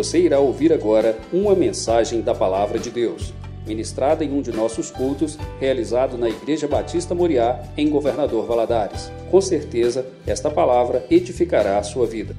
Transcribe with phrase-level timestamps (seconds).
[0.00, 3.34] Você irá ouvir agora uma mensagem da Palavra de Deus,
[3.66, 9.10] ministrada em um de nossos cultos, realizado na Igreja Batista Moriá, em Governador Valadares.
[9.30, 12.34] Com certeza, esta palavra edificará a sua vida.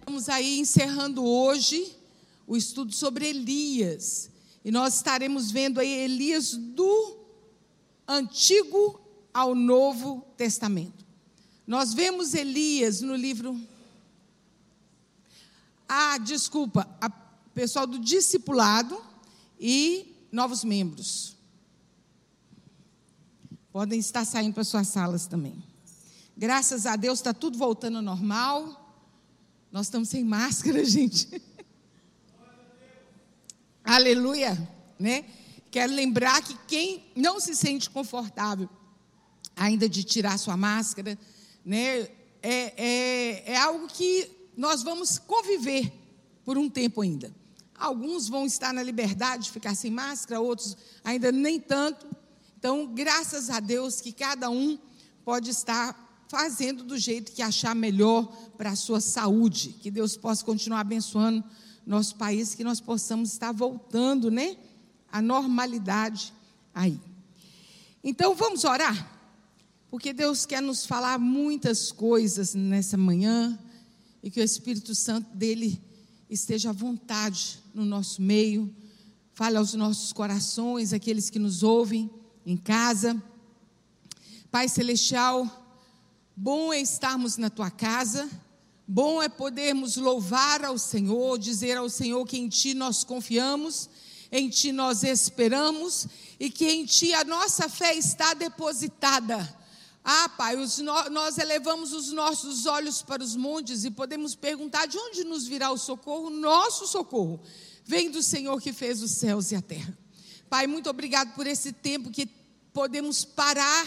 [0.00, 1.96] Estamos aí encerrando hoje
[2.44, 4.28] o estudo sobre Elias.
[4.64, 7.16] E nós estaremos vendo aí Elias do
[8.08, 9.00] Antigo
[9.32, 11.06] ao Novo Testamento.
[11.64, 13.56] Nós vemos Elias no livro.
[15.92, 17.10] Ah, desculpa, a
[17.52, 19.02] pessoal do discipulado
[19.58, 21.36] e novos membros.
[23.72, 25.60] Podem estar saindo para suas salas também.
[26.36, 28.94] Graças a Deus está tudo voltando ao normal.
[29.72, 31.42] Nós estamos sem máscara, gente.
[33.82, 34.56] Aleluia,
[34.96, 35.24] né?
[35.72, 38.68] Quero lembrar que quem não se sente confortável
[39.56, 41.18] ainda de tirar sua máscara,
[41.64, 42.02] né?
[42.40, 45.90] É, é, é algo que nós vamos conviver
[46.44, 47.34] por um tempo ainda.
[47.74, 52.06] Alguns vão estar na liberdade de ficar sem máscara, outros ainda nem tanto.
[52.58, 54.78] Então, graças a Deus que cada um
[55.24, 58.26] pode estar fazendo do jeito que achar melhor
[58.58, 59.70] para a sua saúde.
[59.80, 61.42] Que Deus possa continuar abençoando
[61.86, 64.58] nosso país, que nós possamos estar voltando, né?
[65.10, 66.34] A normalidade
[66.74, 67.00] aí.
[68.04, 69.20] Então, vamos orar?
[69.90, 73.58] porque Deus quer nos falar muitas coisas nessa manhã
[74.22, 75.80] e que o Espírito Santo dele
[76.28, 78.74] esteja à vontade no nosso meio,
[79.32, 82.10] fale aos nossos corações, aqueles que nos ouvem
[82.44, 83.20] em casa.
[84.50, 85.48] Pai Celestial,
[86.36, 88.28] bom é estarmos na tua casa,
[88.86, 93.88] bom é podermos louvar ao Senhor, dizer ao Senhor que em Ti nós confiamos,
[94.30, 96.06] em Ti nós esperamos
[96.38, 99.59] e que em Ti a nossa fé está depositada
[100.02, 104.96] ah, Pai, os, nós elevamos os nossos olhos para os montes e podemos perguntar de
[104.96, 106.30] onde nos virá o socorro?
[106.30, 107.40] Nosso socorro
[107.84, 109.96] vem do Senhor que fez os céus e a terra.
[110.48, 112.26] Pai, muito obrigado por esse tempo que
[112.72, 113.86] podemos parar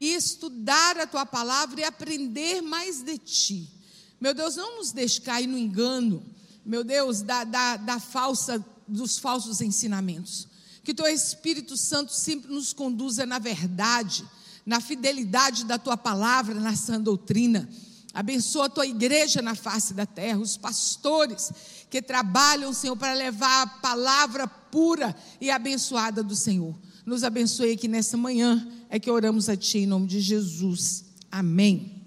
[0.00, 3.70] e estudar a tua palavra e aprender mais de ti.
[4.18, 6.24] Meu Deus, não nos deixe cair no engano,
[6.64, 10.48] meu Deus, da, da, da falsa, dos falsos ensinamentos.
[10.82, 14.26] Que teu Espírito Santo sempre nos conduza na verdade
[14.70, 17.68] na fidelidade da tua palavra, na sã doutrina.
[18.14, 21.50] Abençoa a tua igreja na face da terra, os pastores
[21.90, 26.72] que trabalham, Senhor, para levar a palavra pura e abençoada do Senhor.
[27.04, 31.04] Nos abençoe aqui nessa manhã, é que oramos a Ti em nome de Jesus.
[31.32, 32.04] Amém.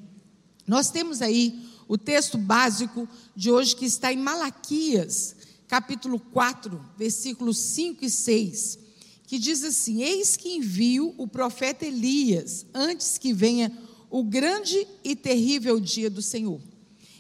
[0.66, 5.36] Nós temos aí o texto básico de hoje que está em Malaquias,
[5.68, 8.83] capítulo 4, versículos 5 e 6
[9.28, 13.72] que diz assim: Eis que envio o profeta Elias antes que venha
[14.10, 16.62] o grande e terrível dia do Senhor.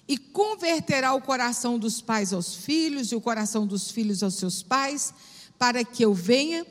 [0.08, 4.62] E converterá o coração dos pais aos filhos e o coração dos filhos aos seus
[4.62, 5.13] pais,
[5.58, 6.66] para que eu venha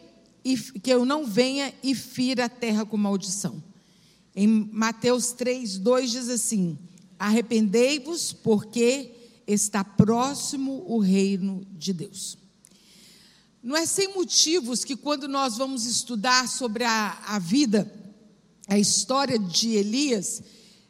[0.44, 3.62] e que eu não venha e fira a terra com maldição.
[4.34, 6.78] Em Mateus 3, 2 diz assim:
[7.19, 9.12] Arrependei-vos, porque
[9.47, 12.38] está próximo o reino de Deus.
[13.62, 17.93] Não é sem motivos que, quando nós vamos estudar sobre a, a vida,
[18.67, 20.43] a história de Elias,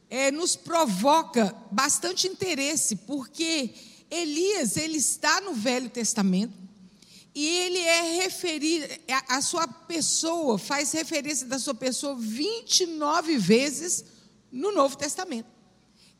[0.08, 3.74] é, nos provoca bastante interesse, porque
[4.10, 6.54] Elias ele está no Velho Testamento
[7.34, 14.04] e ele é referido, a, a sua pessoa faz referência da sua pessoa 29 vezes
[14.50, 15.48] no Novo Testamento.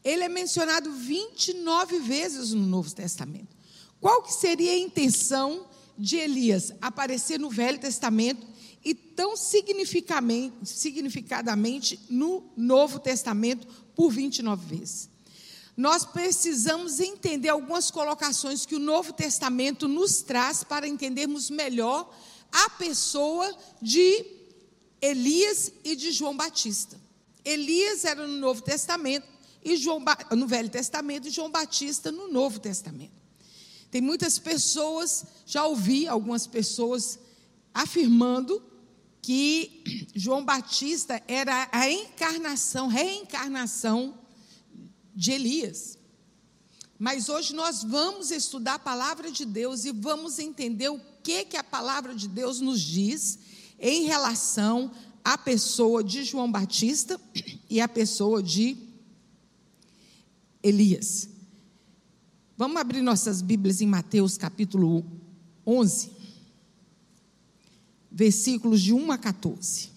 [0.04, 3.54] Ele é mencionado 29 vezes no Novo Testamento.
[4.00, 5.66] Qual que seria a intenção
[5.98, 8.46] de Elias aparecer no Velho Testamento
[8.84, 15.12] e tão significadamente no Novo Testamento por 29 vezes.
[15.76, 22.14] Nós precisamos entender algumas colocações que o Novo Testamento nos traz para entendermos melhor
[22.50, 24.26] a pessoa de
[25.00, 27.00] Elias e de João Batista.
[27.44, 29.26] Elias era no Novo Testamento
[29.64, 30.02] e João
[30.36, 33.21] no Velho Testamento e João Batista no Novo Testamento.
[33.92, 37.18] Tem muitas pessoas, já ouvi algumas pessoas
[37.74, 38.62] afirmando
[39.20, 44.18] que João Batista era a encarnação, reencarnação
[45.14, 45.98] de Elias.
[46.98, 51.58] Mas hoje nós vamos estudar a palavra de Deus e vamos entender o que que
[51.58, 53.38] a palavra de Deus nos diz
[53.78, 54.90] em relação
[55.22, 57.20] à pessoa de João Batista
[57.68, 58.74] e à pessoa de
[60.62, 61.31] Elias.
[62.56, 65.04] Vamos abrir nossas Bíblias em Mateus capítulo
[65.66, 66.10] 11,
[68.10, 69.90] versículos de 1 a 14.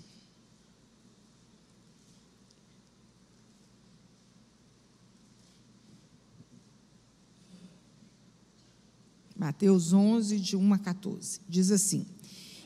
[9.35, 11.41] Mateus 11, de 1 a 14.
[11.47, 12.05] Diz assim: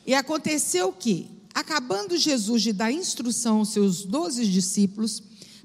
[0.06, 5.20] E aconteceu que, acabando Jesus de dar instrução aos seus doze discípulos,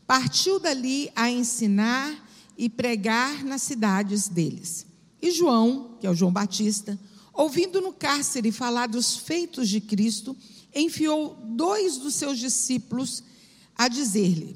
[0.08, 2.25] partiu dali a ensinar
[2.58, 4.86] e pregar nas cidades deles.
[5.22, 7.00] E João, que é o João Batista,
[7.34, 10.36] ouvindo no cárcere falar dos feitos de Cristo,
[10.74, 13.24] enfiou dois dos seus discípulos
[13.76, 14.56] a dizer-lhe: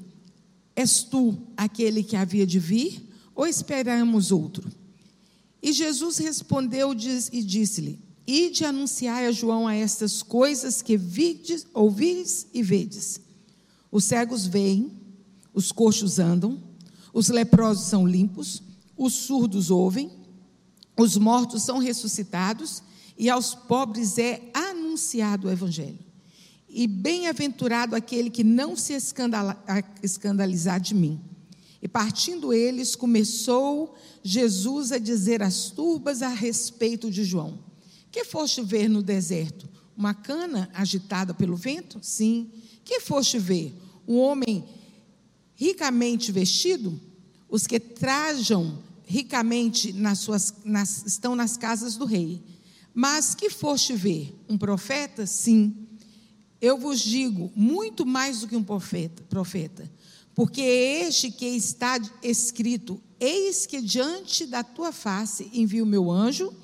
[0.74, 3.02] És tu aquele que havia de vir,
[3.34, 4.70] ou esperamos outro?
[5.62, 12.46] E Jesus respondeu e disse-lhe: Ide anunciai a João a estas coisas que vides, ouvis
[12.54, 13.20] e vedes.
[13.90, 14.92] Os cegos veem,
[15.52, 16.62] os coxos andam,
[17.12, 18.62] os leprosos são limpos,
[18.96, 20.10] os surdos ouvem,
[20.96, 22.82] os mortos são ressuscitados
[23.18, 25.98] e aos pobres é anunciado o evangelho.
[26.68, 28.92] E bem-aventurado aquele que não se
[30.02, 31.20] escandalizar de mim.
[31.82, 37.58] E partindo eles, começou Jesus a dizer às turbas a respeito de João:
[38.12, 39.68] Que foste ver no deserto?
[39.96, 41.98] Uma cana agitada pelo vento?
[42.02, 42.50] Sim.
[42.84, 43.74] Que foste ver?
[44.06, 44.64] Um homem
[45.60, 46.98] ricamente vestido?
[47.46, 52.40] Os que trajam ricamente nas suas, nas, estão nas casas do rei.
[52.94, 54.34] Mas que foste ver?
[54.48, 55.26] Um profeta?
[55.26, 55.76] Sim.
[56.60, 59.90] Eu vos digo, muito mais do que um profeta, profeta.
[60.34, 66.54] Porque este que está escrito, eis que diante da tua face envio o meu anjo,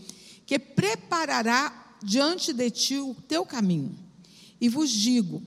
[0.46, 3.94] que preparará diante de ti o teu caminho.
[4.58, 5.42] E vos digo,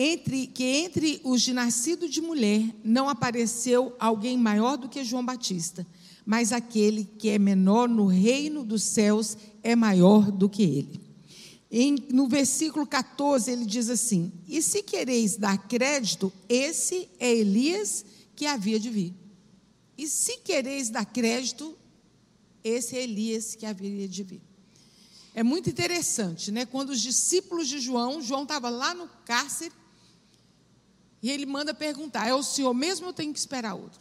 [0.00, 5.26] entre, que entre os de nascido de mulher não apareceu alguém maior do que João
[5.26, 5.84] Batista,
[6.24, 11.00] mas aquele que é menor no reino dos céus é maior do que ele.
[11.68, 18.04] Em, no versículo 14, ele diz assim: E se quereis dar crédito, esse é Elias
[18.36, 19.12] que havia de vir.
[19.96, 21.76] E se quereis dar crédito,
[22.62, 24.42] esse é Elias que havia de vir.
[25.34, 26.64] É muito interessante, né?
[26.64, 29.72] Quando os discípulos de João, João estava lá no cárcere,
[31.22, 34.00] e ele manda perguntar: é o senhor mesmo ou tem que esperar outro?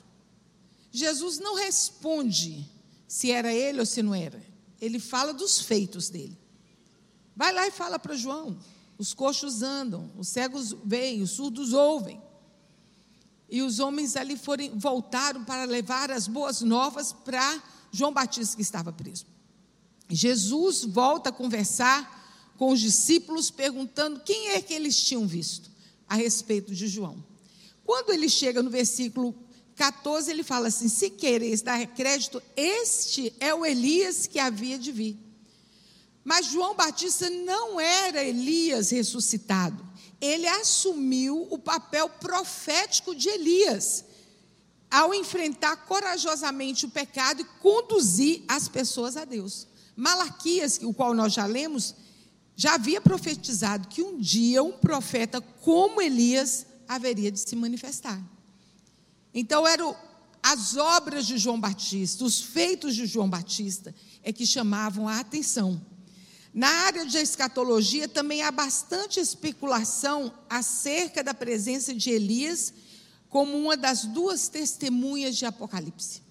[0.91, 2.69] Jesus não responde
[3.07, 4.43] se era ele ou se não era.
[4.79, 6.37] Ele fala dos feitos dele.
[7.35, 8.57] Vai lá e fala para João:
[8.97, 12.21] os coxos andam, os cegos veem, os surdos ouvem.
[13.49, 18.61] E os homens ali foram, voltaram para levar as boas novas para João Batista que
[18.61, 19.25] estava preso.
[20.09, 22.15] Jesus volta a conversar
[22.57, 25.76] com os discípulos, perguntando quem é que eles tinham visto
[26.07, 27.23] a respeito de João.
[27.83, 29.33] Quando ele chega no versículo
[29.75, 34.91] 14, ele fala assim: Se quereis dar crédito, este é o Elias que havia de
[34.91, 35.17] vir.
[36.23, 39.85] Mas João Batista não era Elias ressuscitado.
[40.19, 44.03] Ele assumiu o papel profético de Elias,
[44.91, 49.67] ao enfrentar corajosamente o pecado e conduzir as pessoas a Deus.
[49.95, 51.95] Malaquias, o qual nós já lemos,
[52.59, 58.19] já havia profetizado que um dia um profeta como Elias haveria de se manifestar.
[59.31, 59.95] Então eram
[60.41, 63.93] as obras de João Batista, os feitos de João Batista
[64.23, 65.79] é que chamavam a atenção.
[66.51, 72.73] Na área de escatologia também há bastante especulação acerca da presença de Elias
[73.29, 76.23] como uma das duas testemunhas de Apocalipse.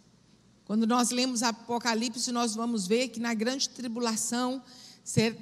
[0.64, 4.60] Quando nós lemos Apocalipse, nós vamos ver que na grande tribulação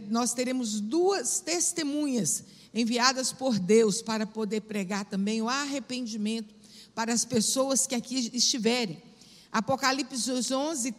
[0.08, 2.44] nós teremos duas testemunhas
[2.74, 6.54] enviadas por Deus para poder pregar também o arrependimento
[6.94, 9.02] para as pessoas que aqui estiverem.
[9.50, 10.94] Apocalipse 11,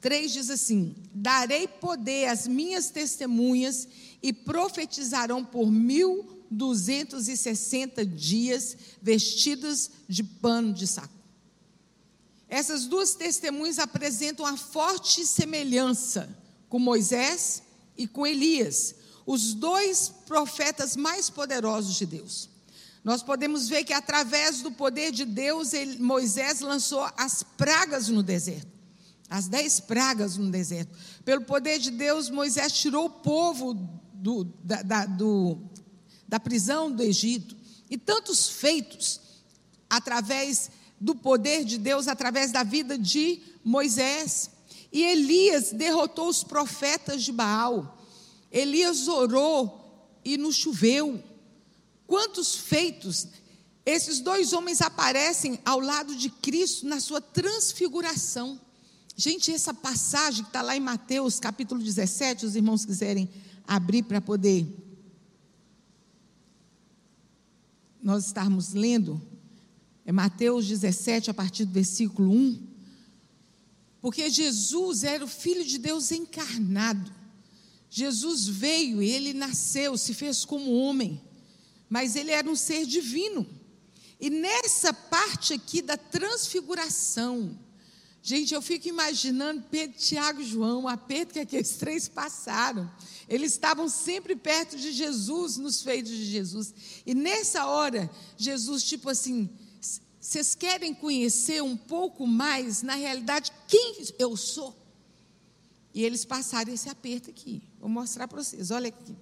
[0.00, 3.88] 3 diz assim: Darei poder às minhas testemunhas
[4.22, 11.14] e profetizarão por mil duzentos e sessenta dias vestidas de pano de saco.
[12.48, 16.36] Essas duas testemunhas apresentam a forte semelhança
[16.68, 17.62] com Moisés
[18.00, 18.94] e com Elias,
[19.26, 22.48] os dois profetas mais poderosos de Deus.
[23.04, 28.22] Nós podemos ver que através do poder de Deus, ele, Moisés lançou as pragas no
[28.22, 28.70] deserto.
[29.28, 30.96] As dez pragas no deserto.
[31.26, 33.74] Pelo poder de Deus, Moisés tirou o povo
[34.14, 35.58] do, da, da, do,
[36.26, 37.54] da prisão do Egito.
[37.90, 39.20] E tantos feitos
[39.90, 44.50] através do poder de Deus, através da vida de Moisés.
[44.92, 47.98] E Elias derrotou os profetas de Baal.
[48.50, 51.22] Elias orou e não choveu.
[52.06, 53.28] Quantos feitos
[53.84, 58.60] esses dois homens aparecem ao lado de Cristo na sua transfiguração.
[59.16, 63.28] Gente, essa passagem que está lá em Mateus capítulo 17, os irmãos quiserem
[63.66, 64.66] abrir para poder
[68.02, 69.20] nós estarmos lendo,
[70.06, 72.69] é Mateus 17, a partir do versículo 1.
[74.00, 77.12] Porque Jesus era o Filho de Deus encarnado.
[77.90, 81.20] Jesus veio, ele nasceu, se fez como homem,
[81.88, 83.46] mas ele era um ser divino.
[84.20, 87.58] E nessa parte aqui da transfiguração,
[88.22, 92.90] gente, eu fico imaginando Pedro, Tiago e João, o aperto que aqueles três passaram.
[93.28, 96.72] Eles estavam sempre perto de Jesus, nos feitos de Jesus.
[97.04, 99.50] E nessa hora, Jesus, tipo assim,
[100.20, 104.76] vocês querem conhecer um pouco mais, na realidade, quem eu sou?
[105.94, 107.62] E eles passaram esse aperto aqui.
[107.80, 109.16] Vou mostrar para vocês, olha aqui.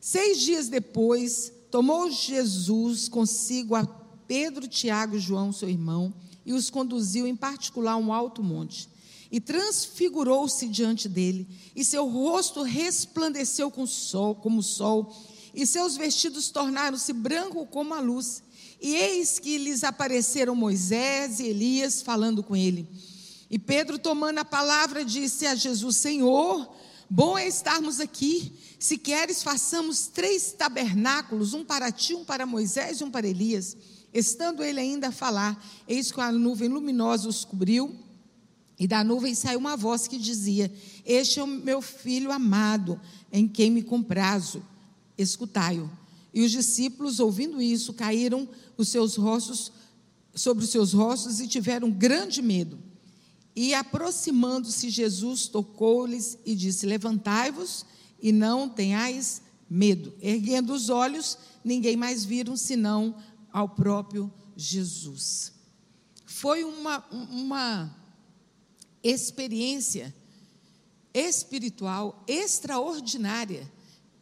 [0.00, 3.84] Seis dias depois, tomou Jesus consigo a
[4.28, 8.88] Pedro, Tiago e João, seu irmão, e os conduziu em particular a um alto monte.
[9.32, 15.12] E transfigurou-se diante dele, e seu rosto resplandeceu com sol, como o sol,
[15.52, 18.42] e seus vestidos tornaram-se brancos como a luz.
[18.80, 22.88] E eis que lhes apareceram Moisés e Elias falando com ele.
[23.50, 26.68] E Pedro, tomando a palavra, disse a Jesus: Senhor,
[27.08, 28.52] bom é estarmos aqui.
[28.78, 33.76] Se queres, façamos três tabernáculos: um para ti, um para Moisés e um para Elias.
[34.12, 37.94] Estando ele ainda a falar, eis que a nuvem luminosa os cobriu,
[38.78, 40.72] e da nuvem saiu uma voz que dizia:
[41.04, 43.00] Este é o meu filho amado,
[43.32, 44.62] em quem me comprazo.
[45.16, 45.90] Escutai-o.
[46.36, 49.72] E os discípulos, ouvindo isso, caíram os seus rostos
[50.34, 52.78] sobre os seus rostos e tiveram grande medo.
[53.56, 57.86] E aproximando-se, Jesus tocou-lhes e disse: Levantai-vos
[58.20, 60.12] e não tenhais medo.
[60.20, 63.16] Erguendo os olhos, ninguém mais viram senão
[63.50, 65.54] ao próprio Jesus.
[66.26, 67.96] Foi uma, uma
[69.02, 70.14] experiência
[71.14, 73.74] espiritual extraordinária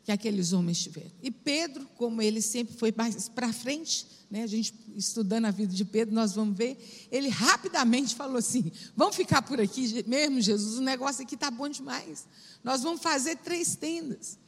[0.05, 1.11] que aqueles homens tiveram.
[1.23, 5.73] E Pedro, como ele sempre foi mais para frente, né, a gente estudando a vida
[5.73, 10.79] de Pedro, nós vamos ver, ele rapidamente falou assim: vamos ficar por aqui mesmo, Jesus,
[10.79, 12.27] o negócio aqui está bom demais.
[12.63, 14.39] Nós vamos fazer três tendas.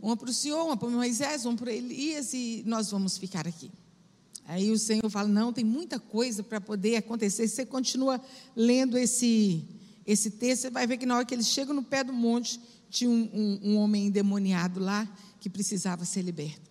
[0.00, 3.72] Uma para o Senhor, uma para Moisés, uma para Elias, e nós vamos ficar aqui.
[4.46, 7.48] Aí o Senhor fala: não, tem muita coisa para poder acontecer.
[7.48, 8.20] Você continua
[8.54, 9.64] lendo esse,
[10.06, 12.60] esse texto, você vai ver que na hora que eles chegam no pé do monte,
[12.90, 15.08] tinha um, um, um homem endemoniado lá
[15.40, 16.70] que precisava ser liberto.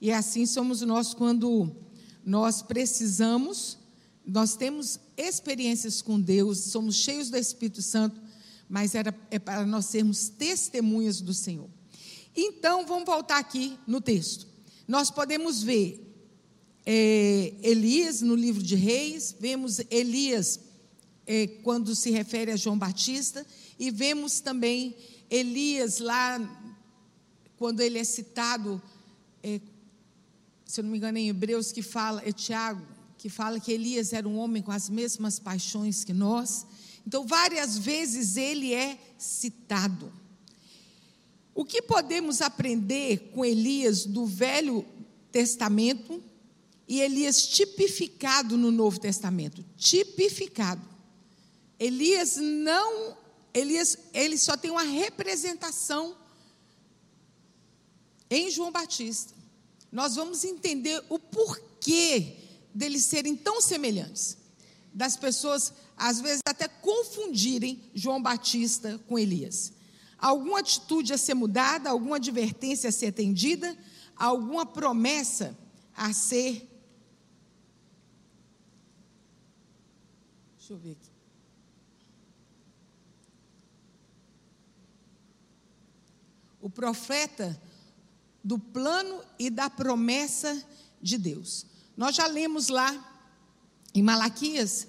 [0.00, 1.70] E assim somos nós quando
[2.24, 3.78] nós precisamos,
[4.26, 8.20] nós temos experiências com Deus, somos cheios do Espírito Santo,
[8.68, 11.68] mas era, é para nós sermos testemunhas do Senhor.
[12.36, 14.46] Então, vamos voltar aqui no texto.
[14.86, 16.04] Nós podemos ver
[16.86, 20.60] é, Elias no livro de Reis, vemos Elias
[21.26, 23.44] é, quando se refere a João Batista,
[23.78, 24.96] e vemos também
[25.30, 26.38] Elias, lá,
[27.56, 28.80] quando ele é citado,
[29.42, 29.60] é,
[30.64, 32.86] se eu não me engano, em Hebreus, que fala, é Tiago,
[33.18, 36.66] que fala que Elias era um homem com as mesmas paixões que nós.
[37.06, 40.12] Então, várias vezes ele é citado.
[41.54, 44.84] O que podemos aprender com Elias do Velho
[45.32, 46.22] Testamento
[46.86, 49.64] e Elias tipificado no Novo Testamento?
[49.76, 50.86] Tipificado.
[51.78, 53.16] Elias não
[53.58, 56.16] Elias, ele só tem uma representação
[58.30, 59.34] em João Batista.
[59.90, 62.36] Nós vamos entender o porquê
[62.74, 64.36] deles serem tão semelhantes.
[64.92, 69.72] Das pessoas, às vezes, até confundirem João Batista com Elias.
[70.18, 73.76] Alguma atitude a ser mudada, alguma advertência a ser atendida,
[74.16, 75.56] alguma promessa
[75.94, 76.68] a ser.
[80.58, 81.07] Deixa eu ver aqui.
[86.68, 87.58] O profeta
[88.44, 90.62] do plano e da promessa
[91.00, 91.64] de Deus.
[91.96, 92.92] Nós já lemos lá
[93.94, 94.86] em Malaquias,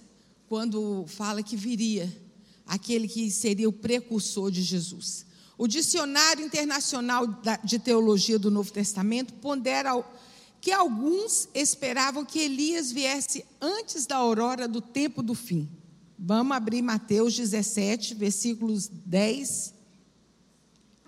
[0.49, 2.13] quando fala que viria
[2.67, 5.25] aquele que seria o precursor de Jesus.
[5.57, 7.25] O Dicionário Internacional
[7.63, 9.91] de Teologia do Novo Testamento pondera
[10.59, 15.69] que alguns esperavam que Elias viesse antes da aurora do tempo do fim.
[16.17, 19.78] Vamos abrir Mateus 17, versículos 10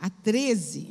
[0.01, 0.87] a 13.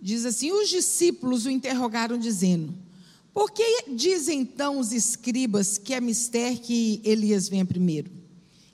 [0.00, 2.74] Diz assim: Os discípulos o interrogaram, dizendo:
[3.32, 8.10] Por que dizem então os escribas que é mistério que Elias venha primeiro?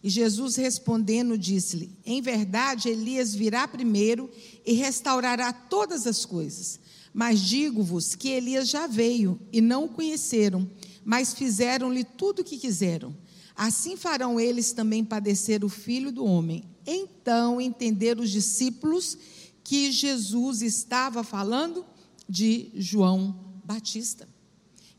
[0.02, 4.28] E Jesus respondendo, disse-lhe: Em verdade, Elias virá primeiro
[4.66, 6.80] e restaurará todas as coisas.
[7.14, 10.68] Mas digo-vos que Elias já veio e não o conheceram,
[11.04, 13.14] mas fizeram-lhe tudo o que quiseram.
[13.58, 16.64] Assim farão eles também padecer o filho do homem.
[16.86, 19.18] Então entenderam os discípulos
[19.64, 21.84] que Jesus estava falando
[22.28, 24.28] de João Batista.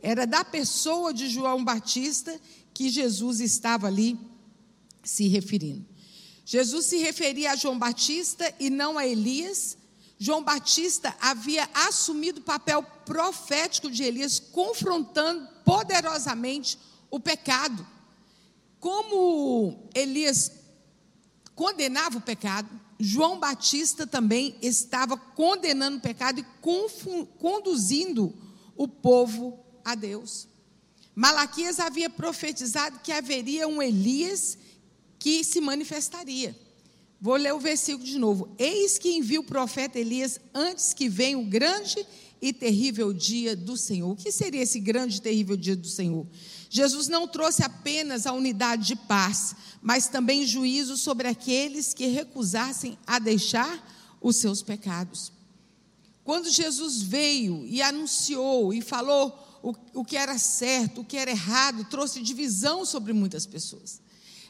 [0.01, 2.37] Era da pessoa de João Batista
[2.73, 4.19] que Jesus estava ali
[5.03, 5.85] se referindo.
[6.43, 9.77] Jesus se referia a João Batista e não a Elias.
[10.17, 16.77] João Batista havia assumido o papel profético de Elias, confrontando poderosamente
[17.09, 17.87] o pecado.
[18.79, 20.51] Como Elias
[21.53, 22.69] condenava o pecado,
[22.99, 26.45] João Batista também estava condenando o pecado e
[27.37, 28.33] conduzindo
[28.75, 30.47] o povo a Deus.
[31.15, 34.57] Malaquias havia profetizado que haveria um Elias
[35.17, 36.55] que se manifestaria.
[37.21, 38.55] Vou ler o versículo de novo.
[38.57, 42.05] Eis que envia o profeta Elias antes que venha o grande
[42.41, 44.11] e terrível dia do Senhor.
[44.11, 46.25] O que seria esse grande e terrível dia do Senhor?
[46.69, 52.97] Jesus não trouxe apenas a unidade de paz, mas também juízo sobre aqueles que recusassem
[53.07, 55.31] a deixar os seus pecados.
[56.23, 61.31] Quando Jesus veio e anunciou e falou o, o que era certo, o que era
[61.31, 63.99] errado, trouxe divisão sobre muitas pessoas.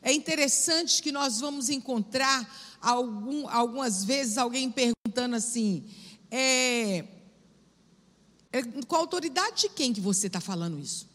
[0.02, 5.86] É interessante que nós vamos encontrar algum, algumas vezes alguém perguntando assim:
[6.30, 7.06] é,
[8.52, 11.09] é, com a autoridade de quem que você está falando isso?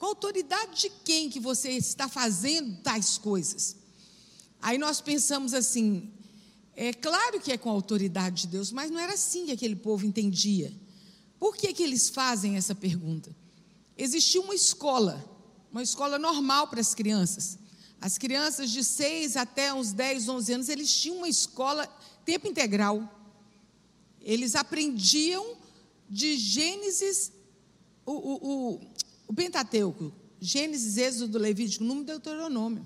[0.00, 3.76] Com a autoridade de quem que você está fazendo tais coisas?
[4.62, 6.10] Aí nós pensamos assim,
[6.74, 9.76] é claro que é com a autoridade de Deus, mas não era assim que aquele
[9.76, 10.72] povo entendia.
[11.38, 13.36] Por que, que eles fazem essa pergunta?
[13.94, 15.22] Existia uma escola,
[15.70, 17.58] uma escola normal para as crianças.
[18.00, 21.86] As crianças de 6 até uns 10, 11 anos, eles tinham uma escola
[22.24, 23.06] tempo integral.
[24.22, 25.58] Eles aprendiam
[26.08, 27.32] de Gênesis,
[28.06, 28.89] o, o, o
[29.30, 32.84] o Pentateuco, Gênesis, Êxodo, Levítico, Número Deuteronômio.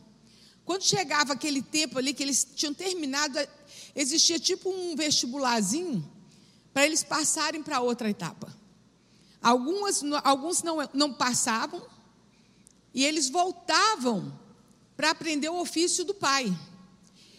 [0.62, 3.38] Quando chegava aquele tempo ali que eles tinham terminado,
[3.96, 6.06] existia tipo um vestibularzinho
[6.70, 8.54] para eles passarem para outra etapa.
[9.40, 11.82] Algumas, alguns não, não passavam
[12.92, 14.38] e eles voltavam
[14.98, 16.54] para aprender o ofício do pai.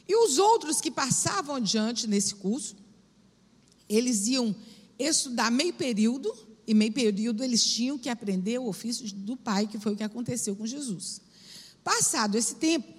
[0.08, 2.76] E os outros que passavam adiante nesse curso,
[3.88, 4.56] eles iam
[4.98, 9.80] estudar meio período e meio período eles tinham que aprender o ofício do pai, que
[9.80, 11.22] foi o que aconteceu com Jesus.
[11.84, 12.92] Passado esse tempo,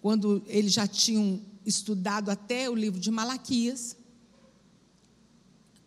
[0.00, 3.96] quando eles já tinham estudado até o livro de Malaquias,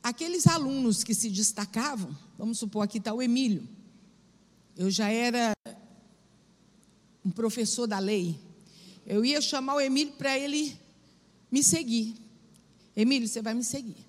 [0.02, 3.68] aqueles alunos que se destacavam, vamos supor aqui está o Emílio,
[4.76, 5.54] eu já era
[7.24, 8.40] um professor da lei,
[9.06, 10.78] eu ia chamar o Emílio para ele
[11.52, 12.16] me seguir.
[12.96, 14.09] Emílio, você vai me seguir.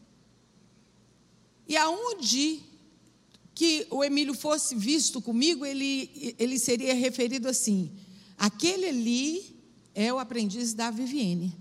[1.71, 2.65] E aonde
[3.55, 7.93] que o Emílio fosse visto comigo, ele, ele seria referido assim:
[8.37, 9.57] aquele ali
[9.95, 11.57] é o aprendiz da Viviane.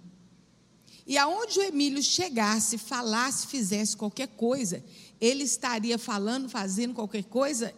[1.05, 4.83] E aonde o Emílio chegasse, falasse, fizesse qualquer coisa,
[5.21, 7.71] ele estaria falando, fazendo qualquer coisa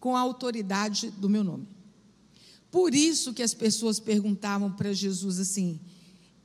[0.00, 1.68] com a autoridade do meu nome.
[2.70, 5.78] Por isso que as pessoas perguntavam para Jesus assim: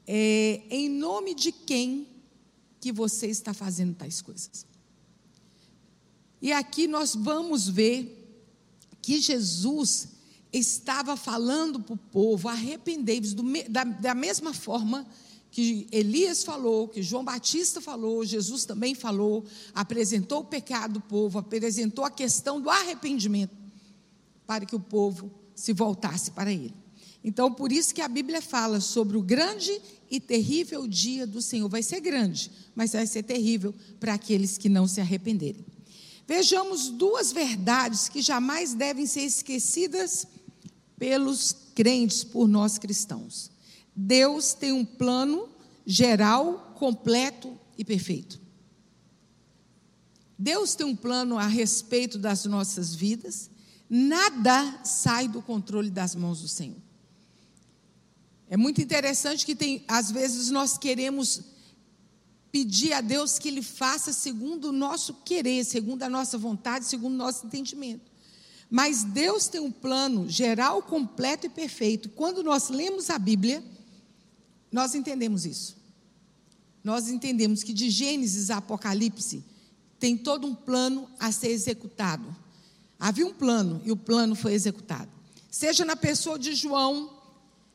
[0.06, 2.06] é, em nome de quem
[2.82, 4.68] que você está fazendo tais coisas?
[6.42, 8.16] E aqui nós vamos ver
[9.02, 10.10] que Jesus
[10.52, 13.34] estava falando para o povo: arrependei-vos,
[13.70, 15.06] da, da mesma forma
[15.52, 21.40] que Elias falou, que João Batista falou, Jesus também falou, apresentou o pecado do povo,
[21.40, 23.56] apresentou a questão do arrependimento,
[24.46, 26.74] para que o povo se voltasse para ele.
[27.24, 31.68] Então, por isso que a Bíblia fala sobre o grande e terrível dia do Senhor.
[31.68, 35.66] Vai ser grande, mas vai ser terrível para aqueles que não se arrependerem.
[36.30, 40.28] Vejamos duas verdades que jamais devem ser esquecidas
[40.96, 43.50] pelos crentes, por nós cristãos.
[43.96, 45.50] Deus tem um plano
[45.84, 48.40] geral, completo e perfeito.
[50.38, 53.50] Deus tem um plano a respeito das nossas vidas,
[53.90, 56.78] nada sai do controle das mãos do Senhor.
[58.48, 61.42] É muito interessante que tem, às vezes nós queremos
[62.52, 67.14] pedir a Deus que Ele faça segundo o nosso querer, segundo a nossa vontade, segundo
[67.14, 68.10] o nosso entendimento.
[68.70, 72.10] Mas Deus tem um plano geral, completo e perfeito.
[72.10, 73.64] Quando nós lemos a Bíblia,
[74.72, 75.78] nós entendemos isso.
[76.84, 79.44] Nós entendemos que de Gênesis a Apocalipse
[80.00, 82.36] tem todo um plano a ser executado.
[83.00, 85.10] Havia um plano e o plano foi executado.
[85.50, 87.12] Seja na pessoa de João,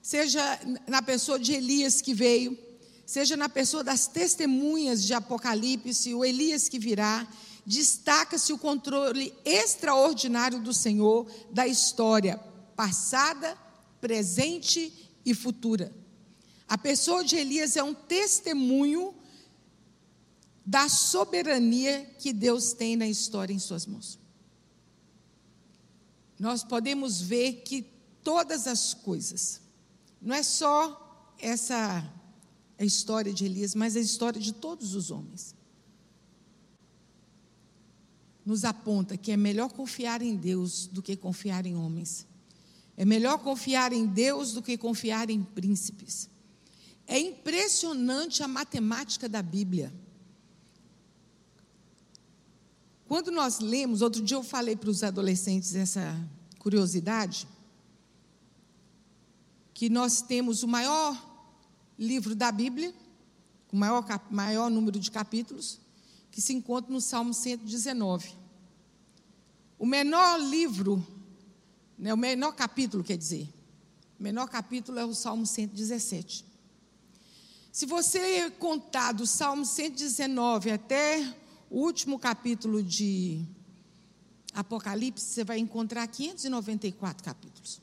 [0.01, 2.57] seja na pessoa de Elias que veio,
[3.07, 7.27] seja na pessoa das testemunhas de Apocalipse, o Elias que virá,
[7.67, 12.39] destaca-se o controle extraordinário do Senhor da história
[12.77, 13.57] passada,
[14.01, 15.93] presente e futura.
[16.69, 19.15] A pessoa de Elias é um testemunho
[20.65, 24.19] da soberania que Deus tem na história em Suas mãos.
[26.39, 27.83] Nós podemos ver que
[28.23, 29.61] todas as coisas,
[30.21, 32.03] não é só essa
[32.85, 35.55] a história de Elias, mas a história de todos os homens,
[38.45, 42.27] nos aponta que é melhor confiar em Deus do que confiar em homens.
[42.97, 46.29] É melhor confiar em Deus do que confiar em príncipes.
[47.07, 49.93] É impressionante a matemática da Bíblia.
[53.09, 56.15] Quando nós lemos, outro dia eu falei para os adolescentes essa
[56.59, 57.49] curiosidade,
[59.73, 61.34] que nós temos o maior
[61.99, 62.95] livro da Bíblia,
[63.69, 65.81] com maior, maior número de capítulos,
[66.31, 68.35] que se encontra no Salmo 119.
[69.79, 71.07] O menor livro,
[71.99, 73.49] né, o menor capítulo, quer dizer,
[74.19, 76.45] o menor capítulo é o Salmo 117.
[77.73, 81.35] Se você contar do Salmo 119 até
[81.69, 83.45] o último capítulo de
[84.53, 87.81] Apocalipse, você vai encontrar 594 capítulos.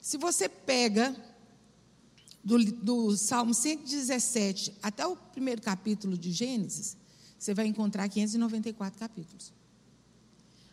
[0.00, 1.14] Se você pega
[2.42, 6.96] do, do Salmo 117 até o primeiro capítulo de Gênesis,
[7.38, 9.52] você vai encontrar 594 capítulos.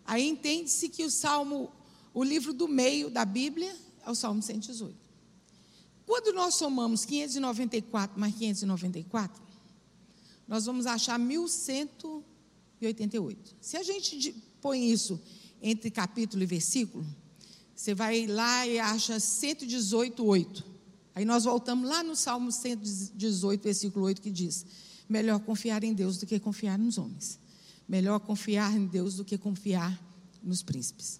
[0.05, 1.71] Aí entende-se que o Salmo,
[2.13, 3.75] o livro do meio da Bíblia,
[4.05, 4.95] é o Salmo 118.
[6.05, 9.41] Quando nós somamos 594 mais 594,
[10.47, 13.55] nós vamos achar 1188.
[13.59, 15.19] Se a gente põe isso
[15.61, 17.05] entre capítulo e versículo,
[17.75, 20.76] você vai lá e acha 118, 8.
[21.17, 24.63] Aí nós voltamos lá no Salmo 118, versículo 8, que diz:
[25.09, 27.39] Melhor confiar em Deus do que confiar nos homens.
[27.89, 29.99] Melhor confiar em Deus do que confiar
[30.43, 31.19] nos príncipes.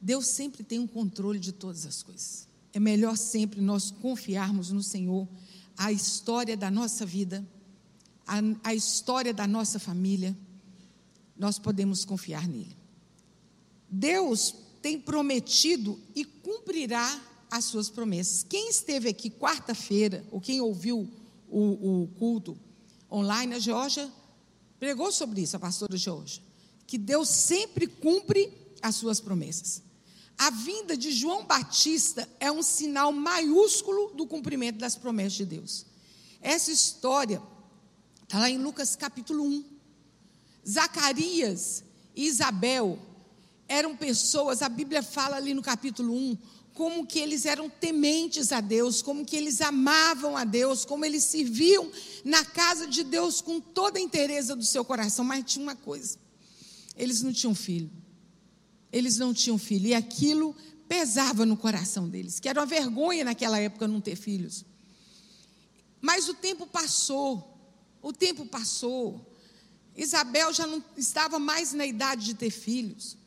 [0.00, 2.48] Deus sempre tem um controle de todas as coisas.
[2.72, 5.28] É melhor sempre nós confiarmos no Senhor.
[5.76, 7.46] A história da nossa vida,
[8.26, 10.36] a, a história da nossa família,
[11.38, 12.76] nós podemos confiar nele.
[13.88, 18.44] Deus tem prometido e cumprirá as suas promessas.
[18.48, 21.08] Quem esteve aqui quarta-feira, ou quem ouviu
[21.48, 22.56] o, o, culto
[23.10, 24.10] online, a Georgia
[24.78, 26.42] pregou sobre isso, a pastora Georgia,
[26.86, 29.82] que Deus sempre cumpre as suas promessas.
[30.38, 35.84] A vinda de João Batista é um sinal maiúsculo do cumprimento das promessas de Deus.
[36.40, 37.42] Essa história
[38.22, 39.64] está lá em Lucas capítulo 1.
[40.66, 41.84] Zacarias
[42.14, 42.98] e Isabel
[43.68, 46.38] eram pessoas, a Bíblia fala ali no capítulo 1,
[46.80, 51.24] como que eles eram tementes a Deus, como que eles amavam a Deus, como eles
[51.24, 51.92] serviam
[52.24, 55.22] na casa de Deus com toda a inteireza do seu coração.
[55.22, 56.16] Mas tinha uma coisa:
[56.96, 57.90] eles não tinham filho.
[58.90, 59.88] Eles não tinham filho.
[59.88, 60.56] E aquilo
[60.88, 64.64] pesava no coração deles, que era uma vergonha naquela época não ter filhos.
[66.00, 67.60] Mas o tempo passou,
[68.00, 69.36] o tempo passou.
[69.94, 73.18] Isabel já não estava mais na idade de ter filhos.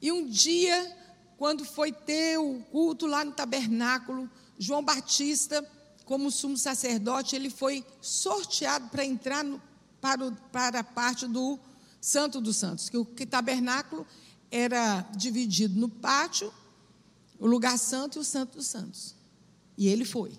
[0.00, 1.04] E um dia
[1.36, 5.64] quando foi ter o culto lá no tabernáculo, João Batista,
[6.04, 9.60] como sumo sacerdote, ele foi sorteado para entrar no,
[10.00, 11.58] para, o, para a parte do
[12.00, 14.06] Santo dos Santos, que o que tabernáculo
[14.50, 16.52] era dividido no pátio,
[17.38, 19.14] o lugar santo e o Santo dos Santos.
[19.76, 20.32] E ele foi.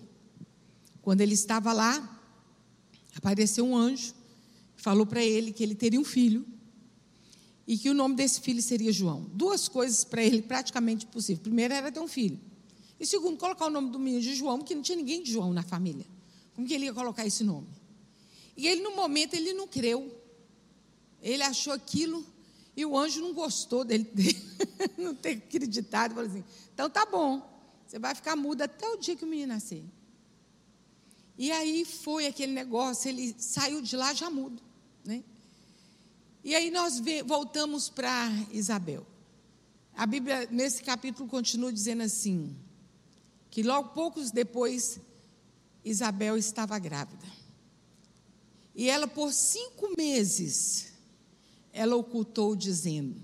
[1.02, 2.20] Quando ele estava lá,
[3.14, 4.14] apareceu um anjo,
[4.76, 6.44] falou para ele que ele teria um filho
[7.68, 9.26] e que o nome desse filho seria João.
[9.34, 11.42] Duas coisas para ele praticamente possíveis.
[11.42, 12.40] Primeiro era ter um filho.
[12.98, 15.52] E segundo, colocar o nome do menino de João, porque não tinha ninguém de João
[15.52, 16.06] na família.
[16.54, 17.68] Como que ele ia colocar esse nome?
[18.56, 20.10] E ele, no momento, ele não creu.
[21.20, 22.24] Ele achou aquilo
[22.74, 24.10] e o anjo não gostou dele
[24.96, 26.14] não ter acreditado.
[26.14, 27.46] Falou assim: então tá bom,
[27.86, 29.84] você vai ficar muda até o dia que o menino nascer.
[31.36, 34.62] E aí foi aquele negócio, ele saiu de lá já mudo.
[36.48, 39.06] E aí nós voltamos para Isabel.
[39.94, 42.56] A Bíblia, nesse capítulo, continua dizendo assim:
[43.50, 44.98] que logo poucos depois,
[45.84, 47.26] Isabel estava grávida.
[48.74, 50.94] E ela, por cinco meses,
[51.70, 53.22] ela ocultou, dizendo: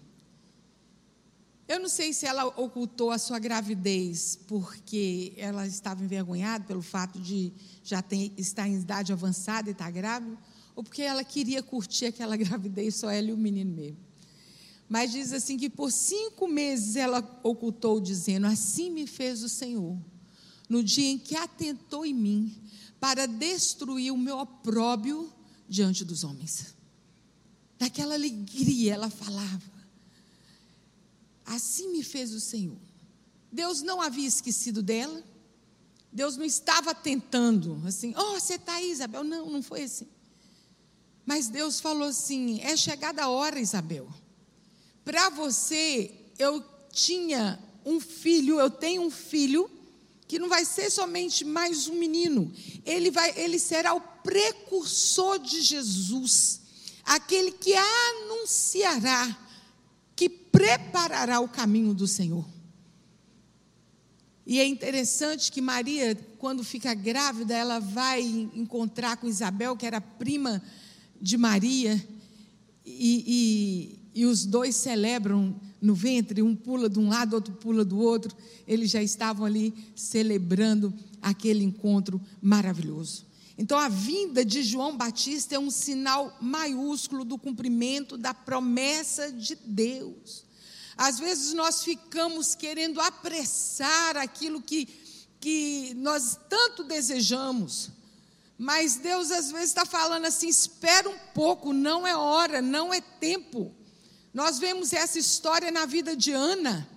[1.66, 7.18] Eu não sei se ela ocultou a sua gravidez porque ela estava envergonhada pelo fato
[7.18, 10.36] de já ter, estar em idade avançada e estar grávida
[10.74, 13.98] ou porque ela queria curtir aquela gravidez, só ela e o menino mesmo.
[14.88, 19.98] Mas diz assim que por cinco meses ela ocultou, dizendo: Assim me fez o Senhor,
[20.68, 22.56] no dia em que atentou em mim,
[23.00, 25.32] para destruir o meu opróbio
[25.68, 26.74] diante dos homens.
[27.78, 29.72] Daquela alegria ela falava:
[31.46, 32.78] Assim me fez o Senhor.
[33.50, 35.22] Deus não havia esquecido dela.
[36.12, 39.24] Deus não estava tentando assim, oh, você está aí, Isabel.
[39.24, 40.06] Não, não foi assim.
[41.24, 44.08] Mas Deus falou assim: é chegada a hora, Isabel.
[45.04, 49.70] Para você, eu tinha um filho, eu tenho um filho
[50.26, 52.50] que não vai ser somente mais um menino,
[52.84, 56.60] ele vai, ele será o precursor de Jesus,
[57.04, 59.36] aquele que anunciará,
[60.16, 62.44] que preparará o caminho do Senhor.
[64.46, 70.00] E é interessante que Maria, quando fica grávida, ela vai encontrar com Isabel, que era
[70.00, 70.62] prima
[71.24, 72.06] de Maria,
[72.84, 77.82] e, e, e os dois celebram no ventre, um pula de um lado, outro pula
[77.82, 78.36] do outro.
[78.68, 83.24] Eles já estavam ali celebrando aquele encontro maravilhoso.
[83.56, 89.56] Então, a vinda de João Batista é um sinal maiúsculo do cumprimento da promessa de
[89.64, 90.44] Deus.
[90.94, 94.86] Às vezes nós ficamos querendo apressar aquilo que,
[95.40, 97.90] que nós tanto desejamos.
[98.56, 103.00] Mas Deus às vezes está falando assim: espera um pouco, não é hora, não é
[103.00, 103.74] tempo.
[104.32, 106.88] Nós vemos essa história na vida de Ana.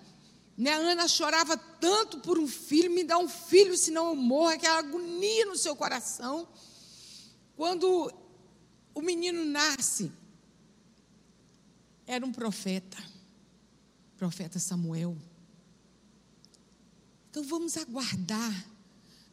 [0.57, 0.71] Né?
[0.71, 4.79] A Ana chorava tanto por um filho, me dá um filho, senão eu morro, aquela
[4.79, 6.47] agonia no seu coração.
[7.55, 8.11] Quando
[8.93, 10.11] o menino nasce,
[12.05, 12.97] era um profeta
[14.17, 15.15] profeta Samuel.
[17.29, 18.65] Então vamos aguardar.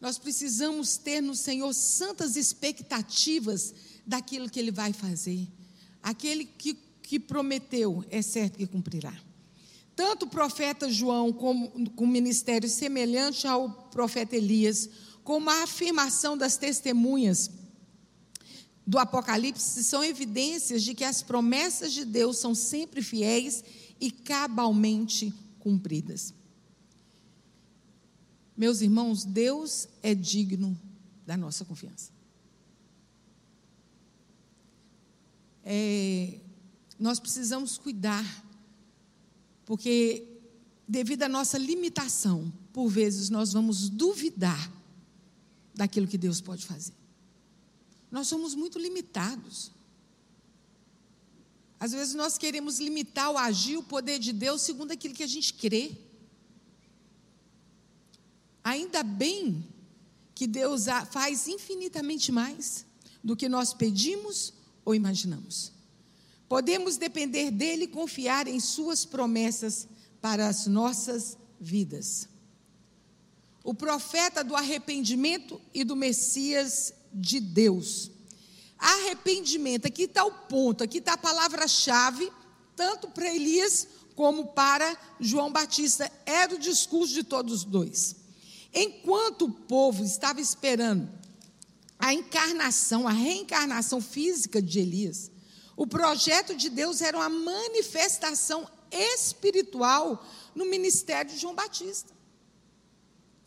[0.04, 3.74] Nós precisamos ter no Senhor santas expectativas
[4.06, 5.48] daquilo que Ele vai fazer.
[6.02, 9.14] Aquele que, que prometeu, é certo que cumprirá.
[9.96, 14.90] Tanto o profeta João, como, com ministério semelhante ao profeta Elias,
[15.22, 17.50] como a afirmação das testemunhas
[18.86, 23.64] do Apocalipse, são evidências de que as promessas de Deus são sempre fiéis
[23.98, 26.34] e cabalmente cumpridas.
[28.56, 30.78] Meus irmãos, Deus é digno
[31.26, 32.12] da nossa confiança.
[35.64, 36.38] É,
[36.98, 38.24] nós precisamos cuidar,
[39.64, 40.26] porque
[40.86, 44.70] devido à nossa limitação, por vezes nós vamos duvidar
[45.74, 46.94] daquilo que Deus pode fazer.
[48.10, 49.72] Nós somos muito limitados.
[51.80, 55.26] Às vezes nós queremos limitar o agir, o poder de Deus, segundo aquilo que a
[55.26, 55.96] gente crê.
[58.64, 59.64] Ainda bem
[60.34, 62.84] que Deus faz infinitamente mais
[63.22, 64.52] do que nós pedimos
[64.84, 65.70] ou imaginamos.
[66.48, 69.86] Podemos depender dele e confiar em suas promessas
[70.20, 72.28] para as nossas vidas.
[73.62, 78.10] O profeta do arrependimento e do Messias de Deus
[78.84, 82.30] Arrependimento, aqui está o ponto, aqui está a palavra-chave,
[82.76, 86.12] tanto para Elias como para João Batista.
[86.26, 88.16] Era o discurso de todos os dois.
[88.74, 91.08] Enquanto o povo estava esperando
[91.98, 95.30] a encarnação, a reencarnação física de Elias,
[95.76, 102.12] o projeto de Deus era uma manifestação espiritual no ministério de João Batista.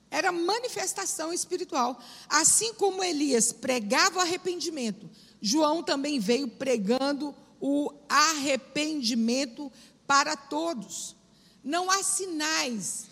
[0.09, 2.01] Era manifestação espiritual.
[2.29, 5.09] Assim como Elias pregava o arrependimento,
[5.41, 9.71] João também veio pregando o arrependimento
[10.05, 11.15] para todos.
[11.63, 13.07] Não há sinais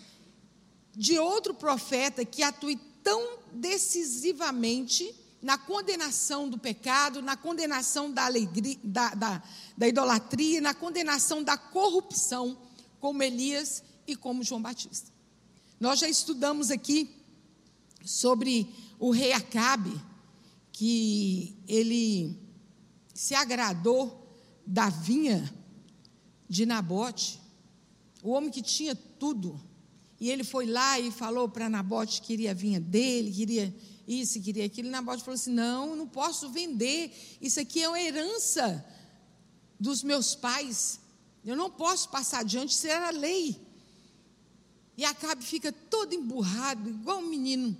[0.96, 8.78] de outro profeta que atue tão decisivamente na condenação do pecado, na condenação da, alegria,
[8.82, 9.42] da, da,
[9.76, 12.58] da idolatria, na condenação da corrupção,
[12.98, 15.12] como Elias e como João Batista.
[15.78, 17.14] Nós já estudamos aqui
[18.04, 18.66] sobre
[18.98, 20.00] o rei Acabe,
[20.72, 22.36] que ele
[23.14, 24.26] se agradou
[24.66, 25.52] da vinha
[26.48, 27.40] de Nabote,
[28.22, 29.60] o homem que tinha tudo.
[30.20, 33.74] E ele foi lá e falou para Nabote que queria a vinha dele, queria
[34.06, 34.88] isso, queria aquilo.
[34.88, 37.12] E Nabote falou assim: Não, não posso vender.
[37.40, 38.84] Isso aqui é uma herança
[39.78, 41.00] dos meus pais.
[41.44, 43.60] Eu não posso passar adiante, isso era lei.
[44.96, 47.76] E Acabe fica todo emburrado, igual um menino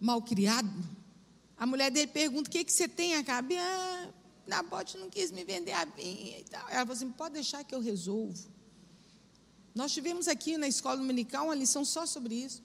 [0.00, 0.72] mal criado.
[1.56, 3.58] A mulher dele pergunta: O que, que você tem, Acabe?
[3.58, 4.08] Ah,
[4.46, 6.66] Nabote não quis me vender a vinha e tal.
[6.68, 8.53] Ela falou assim: Pode deixar que eu resolvo.
[9.74, 12.62] Nós tivemos aqui na escola dominical uma lição só sobre isso.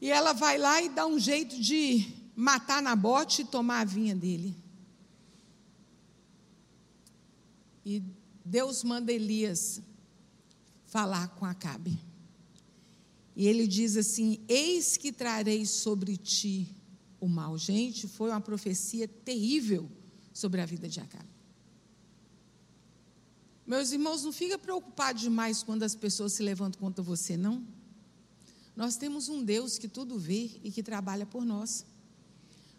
[0.00, 4.14] E ela vai lá e dá um jeito de matar Nabote e tomar a vinha
[4.14, 4.56] dele.
[7.86, 8.02] E
[8.44, 9.80] Deus manda Elias
[10.86, 11.98] falar com Acabe.
[13.36, 16.68] E ele diz assim: Eis que trarei sobre ti
[17.20, 17.56] o mal.
[17.56, 19.90] Gente, foi uma profecia terrível
[20.32, 21.33] sobre a vida de Acabe.
[23.66, 27.66] Meus irmãos, não fica preocupado demais quando as pessoas se levantam contra você, não.
[28.76, 31.86] Nós temos um Deus que tudo vê e que trabalha por nós.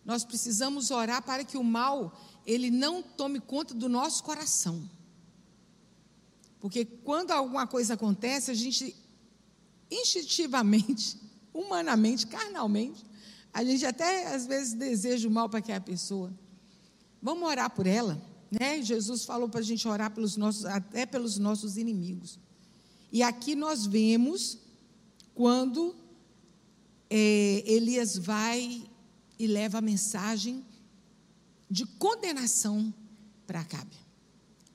[0.03, 4.87] Nós precisamos orar para que o mal ele não tome conta do nosso coração.
[6.59, 8.95] Porque quando alguma coisa acontece, a gente
[9.89, 11.19] instintivamente,
[11.53, 13.03] humanamente, carnalmente,
[13.53, 16.31] a gente até às vezes deseja o mal para aquela pessoa.
[17.21, 18.21] Vamos orar por ela,
[18.59, 18.81] né?
[18.81, 22.39] Jesus falou para a gente orar pelos nossos, até pelos nossos inimigos.
[23.11, 24.57] E aqui nós vemos
[25.33, 25.95] quando
[27.09, 28.83] é, Elias vai
[29.37, 30.65] e leva a mensagem
[31.69, 32.93] de condenação
[33.45, 33.95] para Acabe.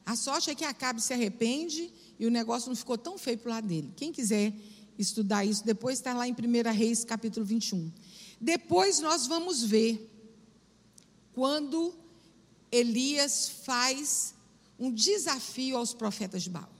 [0.04, 3.54] A sorte é que Acabe se arrepende e o negócio não ficou tão feio para
[3.54, 3.92] lado dele.
[3.96, 4.52] Quem quiser
[4.98, 7.90] estudar isso, depois está lá em 1 Reis, capítulo 21.
[8.40, 10.10] Depois nós vamos ver
[11.32, 11.94] quando
[12.70, 14.34] Elias faz
[14.78, 16.70] um desafio aos profetas de Baal.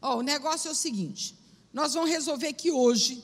[0.00, 1.36] Oh, o negócio é o seguinte:
[1.72, 3.22] nós vamos resolver que hoje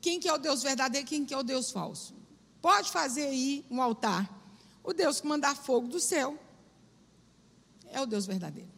[0.00, 2.14] quem que é o Deus verdadeiro quem que é o Deus falso.
[2.60, 4.40] Pode fazer aí um altar.
[4.84, 6.38] O Deus que mandar fogo do céu
[7.86, 8.70] é o Deus verdadeiro.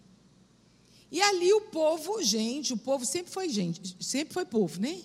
[1.11, 5.01] E ali o povo, gente, o povo sempre foi gente, sempre foi povo, né?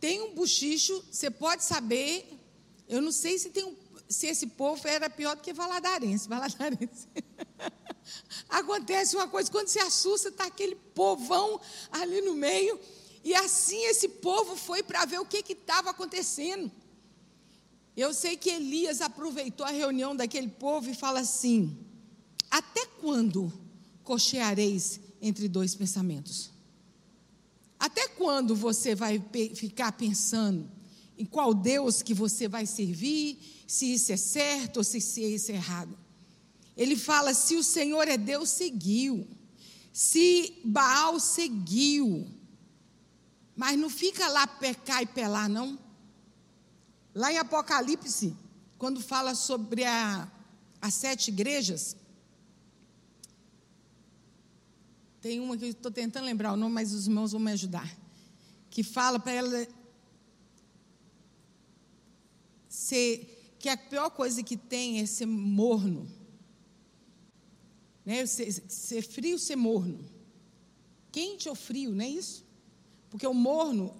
[0.00, 2.26] Tem um buchicho, você pode saber,
[2.88, 3.76] eu não sei se tem um,
[4.08, 7.08] se esse povo era pior do que Valadarense, Valadarense.
[8.48, 12.78] Acontece uma coisa, quando se assusta, está aquele povão ali no meio,
[13.24, 16.70] e assim esse povo foi para ver o que estava acontecendo.
[17.96, 21.76] Eu sei que Elias aproveitou a reunião daquele povo e fala assim:
[22.50, 23.52] Até quando
[24.04, 26.50] cocheareis entre dois pensamentos?
[27.78, 29.22] Até quando você vai
[29.54, 30.70] ficar pensando
[31.18, 35.54] em qual Deus que você vai servir, se isso é certo ou se isso é
[35.54, 35.96] errado?
[36.76, 39.26] Ele fala: se o Senhor é Deus, seguiu.
[39.92, 42.28] Se Baal seguiu.
[43.56, 45.78] Mas não fica lá pecar e pelar, não.
[47.14, 48.36] Lá em Apocalipse,
[48.76, 50.30] quando fala sobre a,
[50.82, 51.96] as sete igrejas,
[55.22, 57.90] tem uma que eu estou tentando lembrar o nome, mas os irmãos vão me ajudar.
[58.70, 59.66] Que fala para ela
[62.68, 63.35] ser,
[63.66, 66.08] que a pior coisa que tem é ser morno.
[68.04, 68.24] Né?
[68.24, 70.08] Ser, ser frio, ser morno.
[71.10, 72.44] Quente ou frio, não é isso?
[73.10, 73.92] Porque o morno,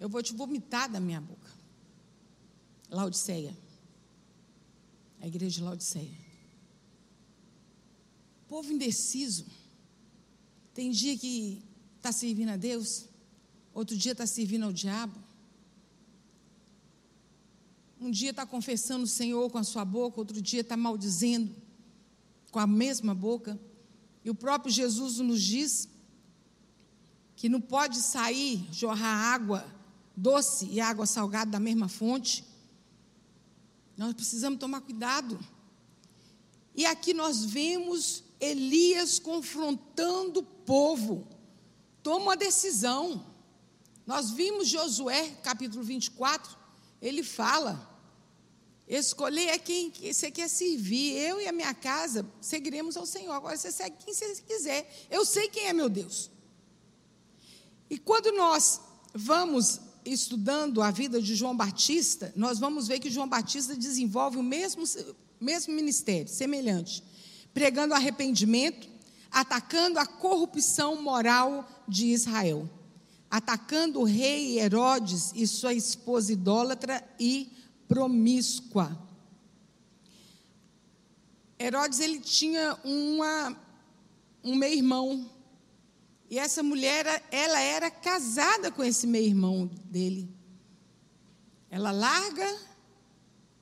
[0.00, 1.48] eu vou te vomitar da minha boca.
[2.90, 3.56] Laodiceia.
[5.20, 6.18] A igreja de Laodiceia.
[8.48, 9.46] Povo indeciso.
[10.74, 11.62] Tem dia que
[11.96, 13.06] está servindo a Deus,
[13.72, 15.25] outro dia está servindo ao diabo.
[18.00, 21.54] Um dia está confessando o Senhor com a sua boca, outro dia está maldizendo
[22.50, 23.58] com a mesma boca.
[24.24, 25.88] E o próprio Jesus nos diz
[27.34, 29.76] que não pode sair, jorrar água
[30.16, 32.42] doce e água salgada da mesma fonte.
[33.96, 35.38] Nós precisamos tomar cuidado.
[36.74, 41.26] E aqui nós vemos Elias confrontando o povo.
[42.02, 43.24] Toma uma decisão.
[44.06, 46.56] Nós vimos Josué, capítulo 24,
[47.06, 47.88] ele fala:
[48.88, 51.16] Escolher é quem você quer servir.
[51.16, 53.32] Eu e a minha casa seguiremos ao Senhor.
[53.32, 55.06] Agora você segue quem você quiser.
[55.10, 56.30] Eu sei quem é meu Deus.
[57.88, 58.80] E quando nós
[59.14, 64.42] vamos estudando a vida de João Batista, nós vamos ver que João Batista desenvolve o
[64.42, 64.84] mesmo,
[65.40, 67.02] mesmo ministério, semelhante,
[67.52, 68.88] pregando arrependimento,
[69.30, 72.68] atacando a corrupção moral de Israel,
[73.36, 77.52] atacando o rei Herodes e sua esposa idólatra e
[77.86, 78.98] promíscua.
[81.58, 83.54] Herodes ele tinha uma,
[84.42, 85.30] um meio-irmão
[86.30, 90.28] e essa mulher, ela era casada com esse meio-irmão dele.
[91.70, 92.58] Ela larga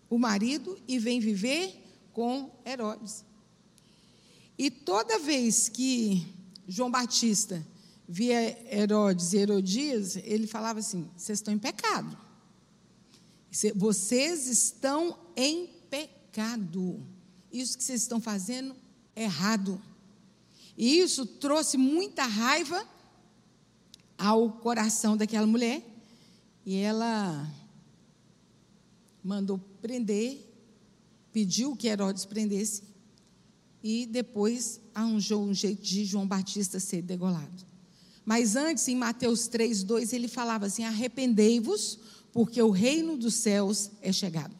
[0.09, 1.83] o marido e vem viver
[2.13, 3.25] com Herodes.
[4.57, 6.33] E toda vez que
[6.67, 7.67] João Batista
[8.09, 12.17] via Herodes e Herodias, ele falava assim: vocês estão em pecado.
[13.77, 17.07] Vocês estão em pecado.
[17.52, 18.75] Isso que vocês estão fazendo
[19.15, 19.81] é errado.
[20.77, 22.87] E isso trouxe muita raiva
[24.19, 25.83] ao coração daquela mulher.
[26.67, 27.48] E ela
[29.23, 30.44] mandou prender,
[31.33, 32.83] pediu que Herodes prendesse,
[33.83, 37.73] e depois arranjou um jeito de João Batista ser degolado.
[38.25, 41.98] Mas antes, em Mateus 3, 2, ele falava assim: arrependei-vos,
[42.33, 44.54] porque o reino dos céus é chegado.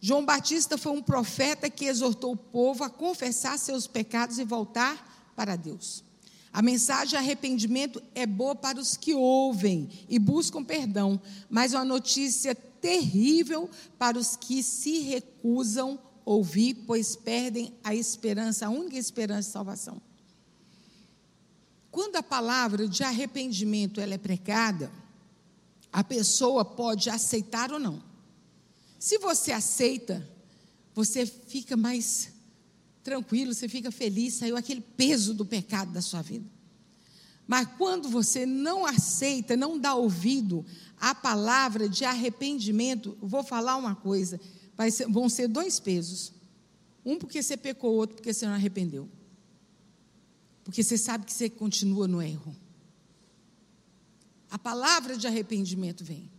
[0.00, 5.32] João Batista foi um profeta que exortou o povo a confessar seus pecados e voltar
[5.34, 6.04] para Deus.
[6.52, 11.20] A mensagem de arrependimento é boa para os que ouvem e buscam perdão,
[11.50, 13.68] mas é uma notícia terrível
[13.98, 20.07] para os que se recusam ouvir, pois perdem a esperança, a única esperança de salvação.
[21.90, 24.92] Quando a palavra de arrependimento ela é pregada,
[25.92, 28.02] a pessoa pode aceitar ou não.
[28.98, 30.28] Se você aceita,
[30.94, 32.32] você fica mais
[33.02, 36.44] tranquilo, você fica feliz, saiu aquele peso do pecado da sua vida.
[37.46, 40.66] Mas quando você não aceita, não dá ouvido
[41.00, 44.38] à palavra de arrependimento, vou falar uma coisa:
[44.90, 46.32] ser, vão ser dois pesos.
[47.02, 49.08] Um porque você pecou, outro porque você não arrependeu.
[50.68, 52.54] Porque você sabe que você continua no erro.
[54.50, 56.30] A palavra de arrependimento vem.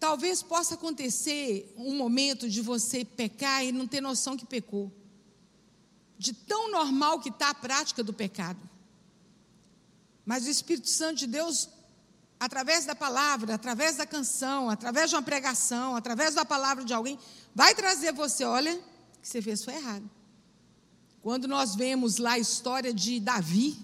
[0.00, 4.92] Talvez possa acontecer um momento de você pecar e não ter noção que pecou.
[6.18, 8.58] De tão normal que está a prática do pecado.
[10.26, 11.68] Mas o Espírito Santo de Deus,
[12.40, 17.20] através da palavra, através da canção, através de uma pregação, através da palavra de alguém,
[17.54, 18.74] vai trazer você, olha,
[19.22, 20.17] que você fez foi errado.
[21.28, 23.76] Quando nós vemos lá a história de Davi,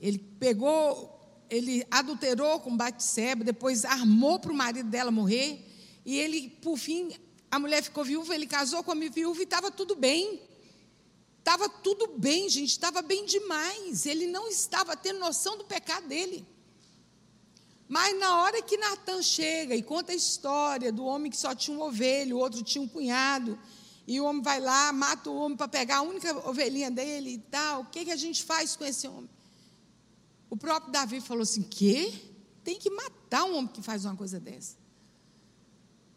[0.00, 5.62] ele pegou ele adulterou com Batseba, depois armou para o marido dela morrer,
[6.06, 7.14] e ele, por fim,
[7.50, 10.40] a mulher ficou viúva, ele casou com a viúva e estava tudo bem.
[11.40, 14.06] Estava tudo bem, gente, estava bem demais.
[14.06, 16.42] Ele não estava tendo noção do pecado dele.
[17.86, 21.76] Mas na hora que Natan chega e conta a história do homem que só tinha
[21.76, 23.58] um ovelho, o outro tinha um punhado,
[24.08, 27.38] e o homem vai lá, mata o homem para pegar a única ovelhinha dele e
[27.38, 29.28] tal, o que, que a gente faz com esse homem?
[30.48, 32.10] O próprio Davi falou assim: que?
[32.64, 34.76] Tem que matar um homem que faz uma coisa dessa.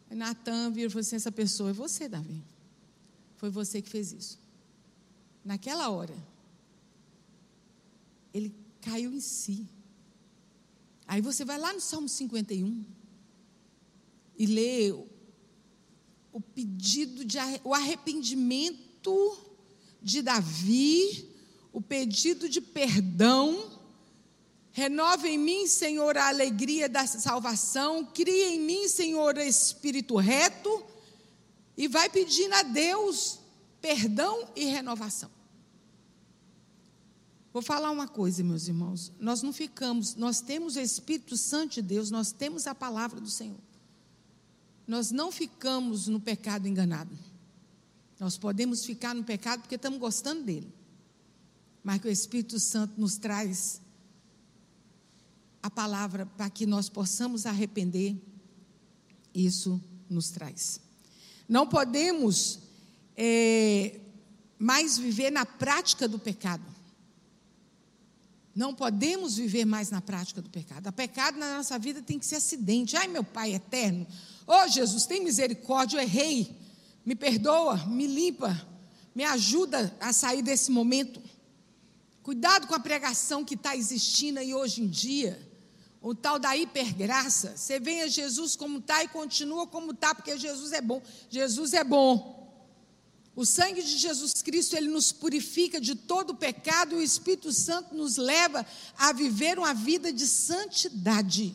[0.08, 2.42] Aí Natan virou e falou assim: essa pessoa é você, Davi.
[3.36, 4.40] Foi você que fez isso.
[5.44, 6.16] Naquela hora,
[8.32, 9.68] ele caiu em si.
[11.06, 12.86] Aí você vai lá no Salmo 51
[14.38, 14.92] e lê
[16.32, 19.38] o pedido de o arrependimento
[20.00, 21.28] de Davi,
[21.72, 23.72] o pedido de perdão
[24.72, 28.06] Renova em mim, Senhor, a alegria da salvação.
[28.06, 30.82] Cria em mim, Senhor, espírito reto.
[31.76, 33.38] E vai pedindo a Deus
[33.82, 35.30] perdão e renovação.
[37.52, 39.12] Vou falar uma coisa, meus irmãos.
[39.20, 43.28] Nós não ficamos, nós temos o Espírito Santo de Deus, nós temos a palavra do
[43.28, 43.60] Senhor.
[44.86, 47.16] Nós não ficamos no pecado enganado.
[48.18, 50.72] Nós podemos ficar no pecado porque estamos gostando dele.
[51.82, 53.80] Mas que o Espírito Santo nos traz
[55.62, 58.16] a palavra para que nós possamos arrepender,
[59.34, 59.80] isso
[60.10, 60.80] nos traz.
[61.48, 62.58] Não podemos
[63.16, 64.00] é,
[64.58, 66.64] mais viver na prática do pecado.
[68.54, 70.88] Não podemos viver mais na prática do pecado.
[70.88, 72.96] O pecado na nossa vida tem que ser acidente.
[72.96, 74.06] Ai, meu Pai eterno.
[74.46, 76.56] Oh, Jesus, tem misericórdia, eu errei.
[77.04, 78.60] Me perdoa, me limpa,
[79.14, 81.20] me ajuda a sair desse momento.
[82.22, 85.52] Cuidado com a pregação que está existindo aí hoje em dia
[86.02, 87.56] o tal da hipergraça.
[87.56, 91.00] Você vem a Jesus como está e continua como está, porque Jesus é bom.
[91.30, 92.42] Jesus é bom.
[93.34, 97.52] O sangue de Jesus Cristo, ele nos purifica de todo o pecado e o Espírito
[97.52, 98.66] Santo nos leva
[98.98, 101.54] a viver uma vida de santidade.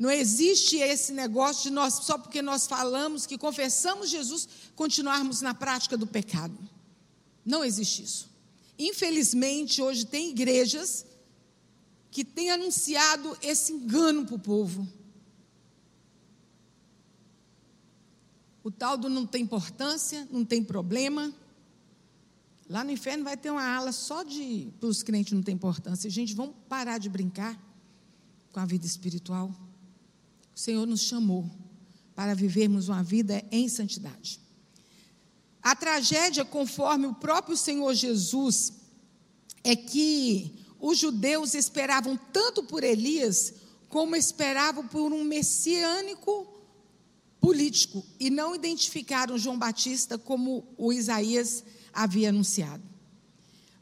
[0.00, 5.52] Não existe esse negócio de nós, só porque nós falamos que confessamos Jesus, continuarmos na
[5.52, 6.56] prática do pecado.
[7.44, 8.30] Não existe isso.
[8.78, 11.04] Infelizmente, hoje tem igrejas
[12.10, 14.88] que tem anunciado esse engano para o povo.
[18.64, 21.30] O tal do não tem importância, não tem problema.
[22.70, 26.08] Lá no inferno vai ter uma ala só de para os crentes não tem importância.
[26.08, 27.62] Gente, vamos parar de brincar
[28.50, 29.54] com a vida espiritual.
[30.60, 31.50] O Senhor nos chamou
[32.14, 34.38] para vivermos uma vida em santidade.
[35.62, 38.70] A tragédia, conforme o próprio Senhor Jesus,
[39.64, 43.54] é que os judeus esperavam tanto por Elias,
[43.88, 46.46] como esperavam por um messiânico
[47.40, 52.89] político, e não identificaram João Batista como o Isaías havia anunciado.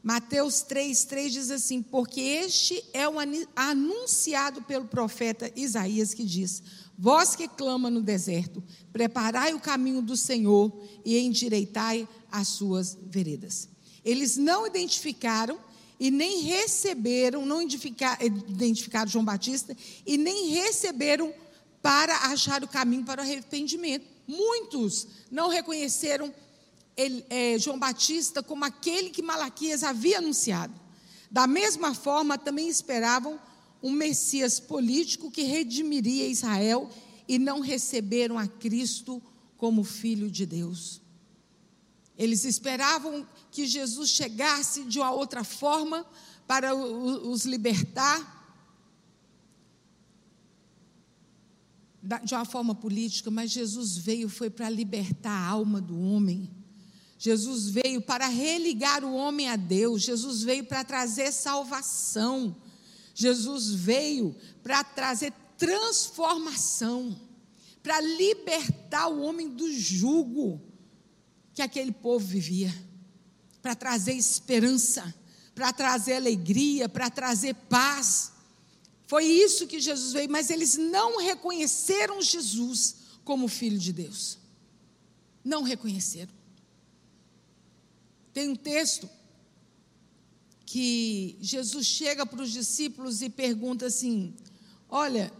[0.01, 3.15] Mateus 3,3 diz assim: Porque este é o
[3.55, 6.63] anunciado pelo profeta Isaías que diz:
[6.97, 10.71] Vós que clama no deserto, preparai o caminho do Senhor
[11.03, 13.69] e endireitai as suas veredas.
[14.03, 15.59] Eles não identificaram
[15.99, 19.75] e nem receberam, não identificaram João Batista,
[20.05, 21.33] e nem receberam
[21.81, 24.05] para achar o caminho para o arrependimento.
[24.25, 26.33] Muitos não reconheceram
[26.99, 30.73] ele, é, João Batista como aquele que Malaquias havia anunciado.
[31.31, 33.39] Da mesma forma, também esperavam
[33.81, 36.89] um Messias político que redimiria Israel
[37.25, 39.21] e não receberam a Cristo
[39.55, 41.01] como filho de Deus.
[42.17, 46.05] Eles esperavam que Jesus chegasse de uma outra forma
[46.45, 48.37] para os libertar
[52.23, 56.49] de uma forma política, mas Jesus veio foi para libertar a alma do homem.
[57.21, 60.03] Jesus veio para religar o homem a Deus.
[60.03, 62.55] Jesus veio para trazer salvação.
[63.13, 67.19] Jesus veio para trazer transformação,
[67.83, 70.61] para libertar o homem do jugo
[71.53, 72.73] que aquele povo vivia,
[73.61, 75.13] para trazer esperança,
[75.53, 78.31] para trazer alegria, para trazer paz.
[79.07, 82.95] Foi isso que Jesus veio, mas eles não reconheceram Jesus
[83.25, 84.37] como filho de Deus.
[85.43, 86.38] Não reconheceram.
[88.33, 89.09] Tem um texto
[90.65, 94.35] que Jesus chega para os discípulos e pergunta assim:
[94.87, 95.33] Olha,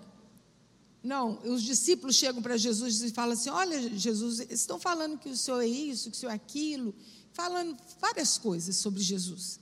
[1.04, 5.38] não, os discípulos chegam para Jesus e falam assim: Olha, Jesus, estão falando que o
[5.38, 6.96] senhor é isso, que o senhor é aquilo,
[7.32, 9.60] falando várias coisas sobre Jesus.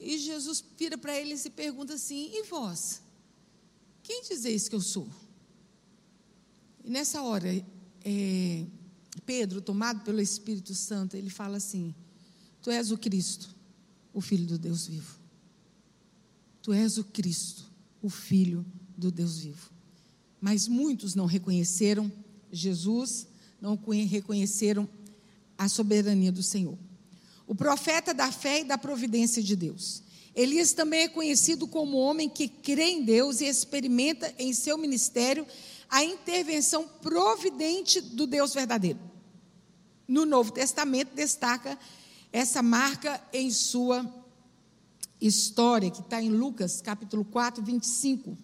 [0.00, 3.02] E Jesus vira para eles e pergunta assim: E vós?
[4.02, 5.06] Quem dizeis que eu sou?
[6.82, 7.48] E nessa hora,
[8.04, 8.66] é,
[9.26, 11.94] Pedro, tomado pelo Espírito Santo, ele fala assim:
[12.68, 13.48] Tu és o Cristo,
[14.12, 15.18] o Filho do Deus vivo.
[16.60, 17.64] Tu és o Cristo,
[18.02, 18.62] o Filho
[18.94, 19.70] do Deus vivo.
[20.38, 22.12] Mas muitos não reconheceram
[22.52, 23.26] Jesus,
[23.58, 23.74] não
[24.06, 24.86] reconheceram
[25.56, 26.76] a soberania do Senhor.
[27.46, 30.02] O profeta da fé e da providência de Deus.
[30.34, 35.46] Elias também é conhecido como homem que crê em Deus e experimenta em seu ministério
[35.88, 39.00] a intervenção providente do Deus verdadeiro.
[40.06, 41.78] No Novo Testamento destaca
[42.32, 44.06] essa marca em sua
[45.20, 48.36] história, que está em Lucas capítulo 4, 25.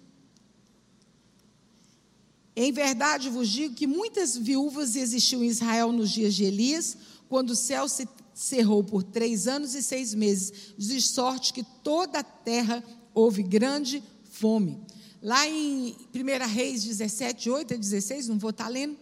[2.57, 6.97] Em verdade vos digo que muitas viúvas existiam em Israel nos dias de Elias,
[7.29, 12.21] quando o céu se cerrou por três anos e seis meses, de sorte que toda
[12.21, 12.83] a terra
[13.13, 14.81] houve grande fome.
[15.23, 18.97] Lá em 1 Reis 17, 8 a 16, não vou estar lendo,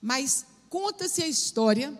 [0.00, 1.98] mas conta-se a história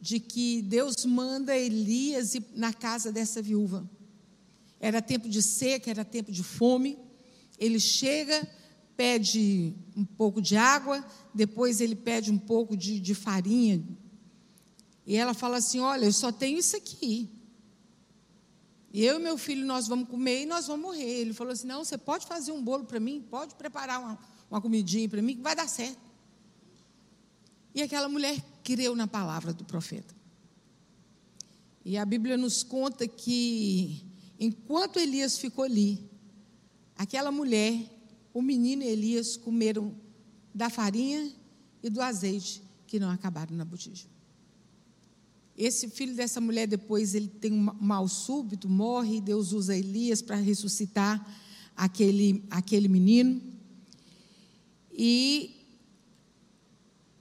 [0.00, 3.88] de que Deus manda Elias na casa dessa viúva.
[4.80, 6.98] Era tempo de seca, era tempo de fome.
[7.58, 8.48] Ele chega,
[8.96, 13.84] pede um pouco de água, depois ele pede um pouco de, de farinha,
[15.06, 17.28] e ela fala assim: Olha, eu só tenho isso aqui.
[18.92, 21.20] Eu e meu filho, nós vamos comer e nós vamos morrer.
[21.20, 24.18] Ele falou assim: Não, você pode fazer um bolo para mim, pode preparar uma,
[24.50, 25.98] uma comidinha para mim, que vai dar certo.
[27.74, 28.36] E aquela mulher
[28.70, 30.14] creu na palavra do profeta.
[31.84, 34.04] E a Bíblia nos conta que,
[34.38, 36.08] enquanto Elias ficou ali,
[36.96, 37.84] aquela mulher,
[38.32, 39.92] o menino e Elias comeram
[40.54, 41.32] da farinha
[41.82, 44.06] e do azeite que não acabaram na botija.
[45.58, 50.36] Esse filho dessa mulher depois ele tem um mal súbito, morre, Deus usa Elias para
[50.36, 51.26] ressuscitar
[51.76, 53.42] aquele, aquele menino.
[54.92, 55.59] E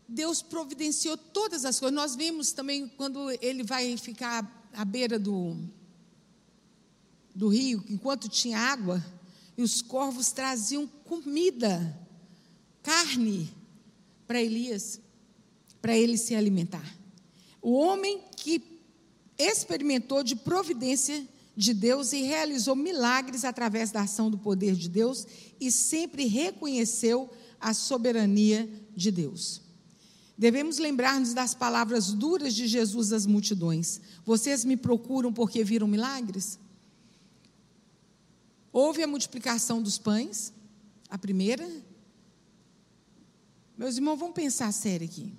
[0.10, 1.96] Deus providenciou todas as coisas.
[1.96, 5.56] Nós vimos também quando ele vai ficar à beira do,
[7.36, 9.06] do rio, enquanto tinha água,
[9.56, 11.96] e os corvos traziam comida,
[12.82, 13.54] carne
[14.26, 15.00] para Elias,
[15.82, 16.98] para ele se alimentar.
[17.62, 18.64] O homem que
[19.38, 25.28] experimentou de providência de Deus e realizou milagres através da ação do poder de Deus
[25.60, 27.30] e sempre reconheceu
[27.60, 29.69] a soberania de Deus.
[30.40, 34.00] Devemos lembrar-nos das palavras duras de Jesus às multidões.
[34.24, 36.58] Vocês me procuram porque viram milagres?
[38.72, 40.54] Houve a multiplicação dos pães,
[41.10, 41.70] a primeira.
[43.78, 45.34] Meus irmãos, vamos pensar sério aqui.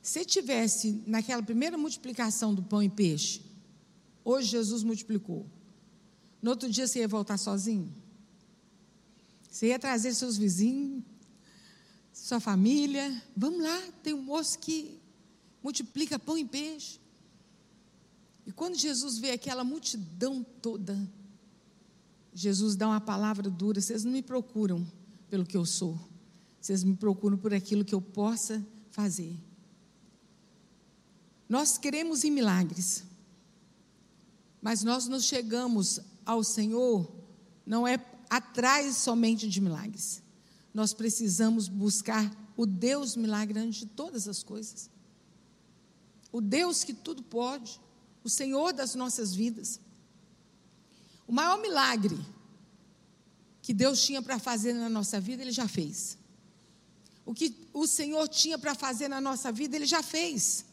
[0.00, 3.42] Se tivesse naquela primeira multiplicação do pão e peixe,
[4.24, 5.44] hoje Jesus multiplicou.
[6.40, 7.92] No outro dia você ia voltar sozinho?
[9.50, 11.02] Você ia trazer seus vizinhos,
[12.28, 13.22] sua família.
[13.34, 15.00] Vamos lá, tem um moço que
[15.62, 17.00] multiplica pão e peixe.
[18.46, 20.98] E quando Jesus vê aquela multidão toda,
[22.34, 24.86] Jesus dá uma palavra dura: vocês não me procuram
[25.30, 25.98] pelo que eu sou,
[26.60, 29.34] vocês me procuram por aquilo que eu possa fazer.
[31.48, 33.04] Nós queremos em milagres,
[34.60, 37.10] mas nós nos chegamos ao Senhor
[37.64, 37.98] não é
[38.28, 40.22] atrás somente de milagres.
[40.78, 44.88] Nós precisamos buscar o Deus milagre antes de todas as coisas.
[46.30, 47.80] O Deus que tudo pode,
[48.22, 49.80] o Senhor das nossas vidas.
[51.26, 52.16] O maior milagre
[53.60, 56.16] que Deus tinha para fazer na nossa vida, Ele já fez.
[57.26, 60.64] o que o Senhor tinha para fazer na nossa vida, Ele já fez.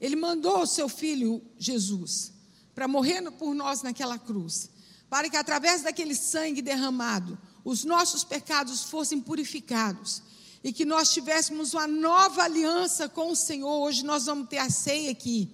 [0.00, 2.32] Ele mandou o seu filho Jesus
[2.74, 4.70] para morrer por nós naquela cruz,
[5.10, 10.22] para que através daquele sangue derramado, os nossos pecados fossem purificados
[10.62, 13.80] e que nós tivéssemos uma nova aliança com o Senhor.
[13.80, 15.48] Hoje nós vamos ter a ceia aqui.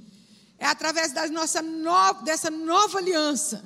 [0.59, 3.65] É através da nossa no, dessa nova aliança,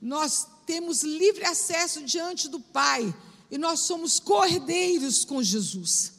[0.00, 3.14] nós temos livre acesso diante do Pai
[3.50, 6.12] e nós somos cordeiros com Jesus.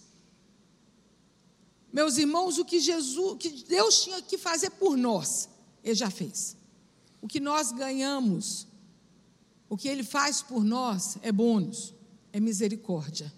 [1.91, 5.49] Meus irmãos, o que Jesus, o que Deus tinha que fazer por nós,
[5.83, 6.55] ele já fez.
[7.21, 8.67] O que nós ganhamos,
[9.69, 11.93] o que ele faz por nós é bônus,
[12.33, 13.31] é misericórdia.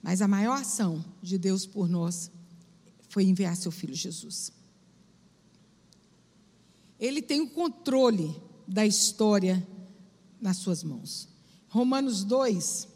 [0.00, 2.30] Mas a maior ação de Deus por nós
[3.08, 4.52] foi enviar seu filho Jesus.
[6.98, 9.66] Ele tem o controle da história
[10.40, 11.28] nas suas mãos.
[11.68, 12.88] Romanos 2,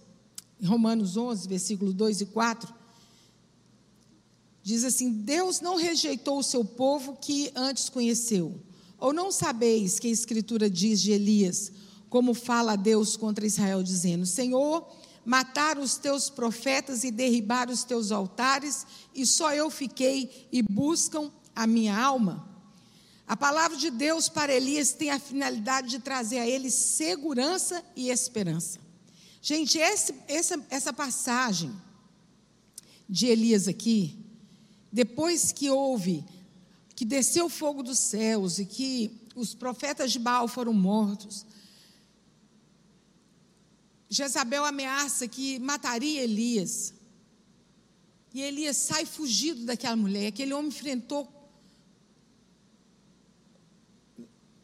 [0.64, 2.72] Romanos 11, versículo 2 e 4,
[4.62, 8.61] diz assim: Deus não rejeitou o seu povo que antes conheceu.
[8.99, 11.72] Ou não sabeis que a Escritura diz de Elias,
[12.11, 14.87] como fala Deus contra Israel, dizendo: Senhor,
[15.25, 18.85] mataram os teus profetas e derribaram os teus altares,
[19.15, 22.51] e só eu fiquei e buscam a minha alma?
[23.27, 28.11] A palavra de Deus para Elias tem a finalidade de trazer a ele segurança e
[28.11, 28.81] esperança.
[29.41, 31.73] Gente, esse, essa, essa passagem
[33.09, 34.19] de Elias aqui,
[34.93, 36.25] depois que houve,
[36.97, 41.47] que desceu o fogo dos céus e que os profetas de Baal foram mortos,
[44.11, 46.93] Jezabel ameaça que mataria Elias.
[48.35, 50.27] E Elias sai fugido daquela mulher.
[50.27, 51.33] Aquele homem enfrentou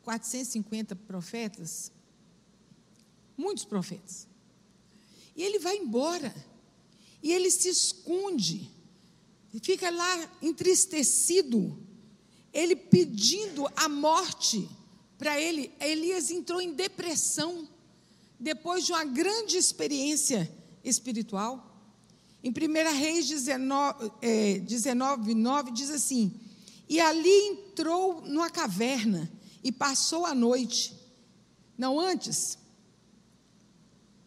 [0.03, 1.93] 450 profetas,
[3.37, 4.27] muitos profetas.
[5.37, 6.35] E ele vai embora.
[7.23, 8.69] E ele se esconde.
[9.55, 11.79] E fica lá entristecido.
[12.53, 14.69] Ele pedindo a morte
[15.17, 15.73] para ele.
[15.79, 17.69] Elias entrou em depressão
[18.39, 20.51] depois de uma grande experiência
[20.85, 21.73] espiritual.
[22.43, 26.33] Em 1 Reis 19, é, 19 9 diz assim:
[26.89, 29.31] E ali entrou numa caverna
[29.65, 30.95] e passou a noite.
[31.77, 32.59] Não antes.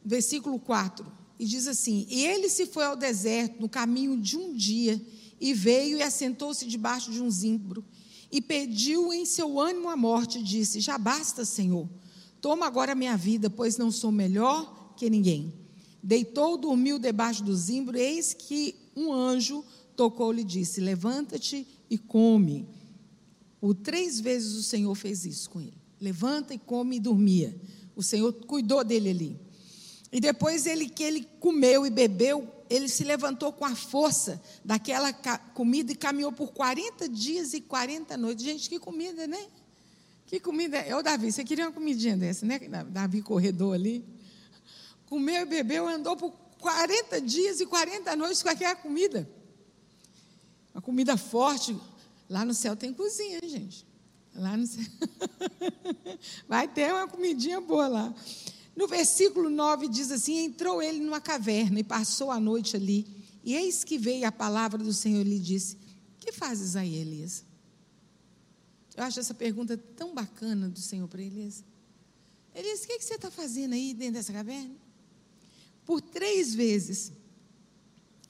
[0.03, 1.05] Versículo 4.
[1.39, 5.01] E diz assim: E ele se foi ao deserto no caminho de um dia,
[5.39, 7.85] e veio e assentou-se debaixo de um zimbro,
[8.29, 11.87] e pediu em seu ânimo a morte, e disse: Já basta, Senhor,
[12.41, 15.53] toma agora a minha vida, pois não sou melhor que ninguém.
[16.01, 19.63] Deitou, dormiu debaixo do zimbro, eis que um anjo
[19.95, 22.67] tocou-lhe e disse: Levanta-te e come.
[23.59, 25.77] Por três vezes o Senhor fez isso com ele.
[25.99, 27.59] Levanta e come e dormia.
[27.95, 29.39] O Senhor cuidou dele ali.
[30.11, 35.11] E depois ele que ele comeu e bebeu, ele se levantou com a força daquela
[35.53, 38.45] comida e caminhou por 40 dias e 40 noites.
[38.45, 39.47] Gente, que comida, né?
[40.29, 40.77] Que comida.
[40.95, 42.59] Ô, Davi, você queria uma comidinha dessa, né?
[42.89, 44.05] Davi corredor ali.
[45.07, 49.27] Comeu e bebeu, andou por 40 dias e 40 noites com aquela comida.
[50.73, 51.75] Uma comida forte,
[52.29, 53.85] Lá no céu tem cozinha, gente.
[54.35, 54.85] Lá no céu.
[56.47, 58.15] Vai ter uma comidinha boa lá.
[58.75, 63.07] No versículo 9 diz assim: Entrou ele numa caverna e passou a noite ali.
[63.43, 65.75] E eis que veio a palavra do Senhor e lhe disse:
[66.19, 67.43] Que fazes aí, Elias?
[68.99, 71.63] Eu acho essa pergunta tão bacana do Senhor para Elias.
[72.53, 74.75] Elias, o que, é que você está fazendo aí dentro dessa caverna?
[75.85, 77.13] Por três vezes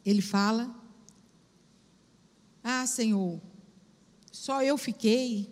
[0.05, 0.71] ele fala:
[2.63, 3.41] Ah, Senhor,
[4.31, 5.49] só eu fiquei,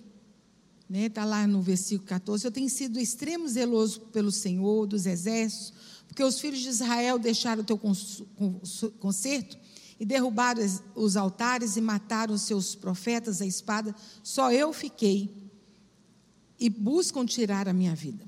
[0.88, 1.08] né?
[1.08, 2.46] Está lá no versículo 14.
[2.46, 5.74] Eu tenho sido extremo zeloso pelo Senhor dos exércitos,
[6.08, 7.80] porque os filhos de Israel deixaram o teu
[9.00, 9.58] conserto
[10.00, 10.62] e derrubaram
[10.96, 13.96] os altares e mataram os seus profetas à espada.
[14.22, 15.36] Só eu fiquei
[16.60, 18.26] e buscam tirar a minha vida.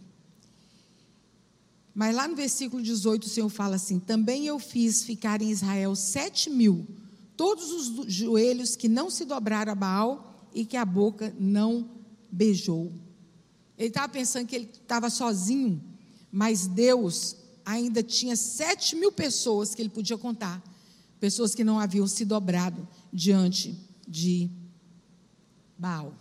[1.93, 5.95] Mas lá no versículo 18 o Senhor fala assim: Também eu fiz ficar em Israel
[5.95, 6.87] sete mil,
[7.35, 11.89] todos os joelhos que não se dobraram a Baal e que a boca não
[12.31, 12.91] beijou.
[13.77, 15.81] Ele estava pensando que ele estava sozinho,
[16.31, 20.63] mas Deus ainda tinha sete mil pessoas que ele podia contar,
[21.19, 24.49] pessoas que não haviam se dobrado diante de
[25.77, 26.13] Baal.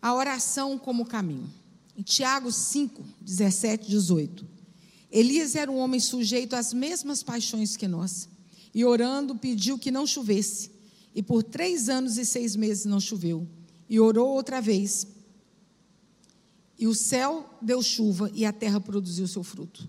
[0.00, 1.48] A oração como caminho.
[1.96, 4.46] Em Tiago 5, 17, 18.
[5.10, 8.28] Elias era um homem sujeito às mesmas paixões que nós,
[8.74, 10.70] e orando pediu que não chovesse.
[11.14, 13.46] E por três anos e seis meses não choveu.
[13.88, 15.06] E orou outra vez.
[16.78, 19.88] E o céu deu chuva e a terra produziu seu fruto.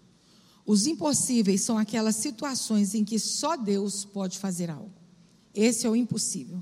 [0.65, 4.93] Os impossíveis são aquelas situações em que só Deus pode fazer algo.
[5.53, 6.61] Esse é o impossível.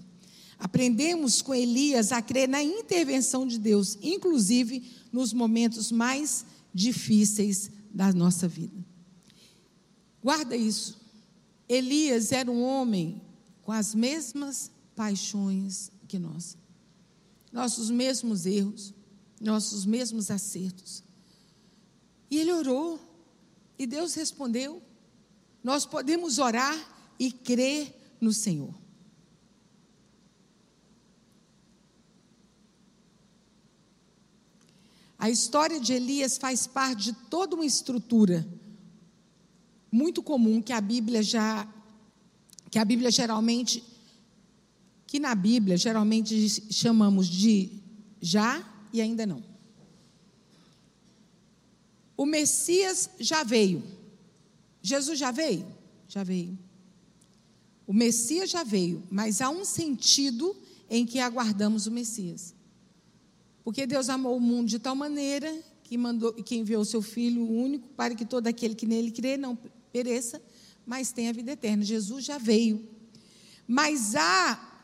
[0.58, 8.14] Aprendemos com Elias a crer na intervenção de Deus, inclusive nos momentos mais difíceis da
[8.14, 8.86] nossa vida.
[10.22, 11.00] Guarda isso.
[11.68, 13.22] Elias era um homem
[13.64, 16.58] com as mesmas paixões que nós,
[17.52, 18.94] nossos mesmos erros,
[19.40, 21.04] nossos mesmos acertos.
[22.30, 23.00] E ele orou,
[23.82, 24.80] e Deus respondeu.
[25.64, 26.78] Nós podemos orar
[27.18, 28.76] e crer no Senhor.
[35.18, 38.48] A história de Elias faz parte de toda uma estrutura
[39.92, 41.68] muito comum que a Bíblia já
[42.70, 43.84] que a Bíblia geralmente
[45.08, 47.82] que na Bíblia geralmente chamamos de
[48.22, 48.64] já
[48.94, 49.51] e ainda não.
[52.22, 53.82] O Messias já veio.
[54.80, 55.66] Jesus já veio?
[56.08, 56.56] Já veio.
[57.88, 60.56] O Messias já veio, mas há um sentido
[60.88, 62.54] em que aguardamos o Messias.
[63.64, 65.52] Porque Deus amou o mundo de tal maneira
[65.84, 69.36] que mandou que enviou o seu filho único para que todo aquele que nele crê
[69.36, 69.58] não
[69.92, 70.40] pereça,
[70.86, 71.84] mas tenha vida eterna.
[71.84, 72.88] Jesus já veio.
[73.68, 74.84] Mas há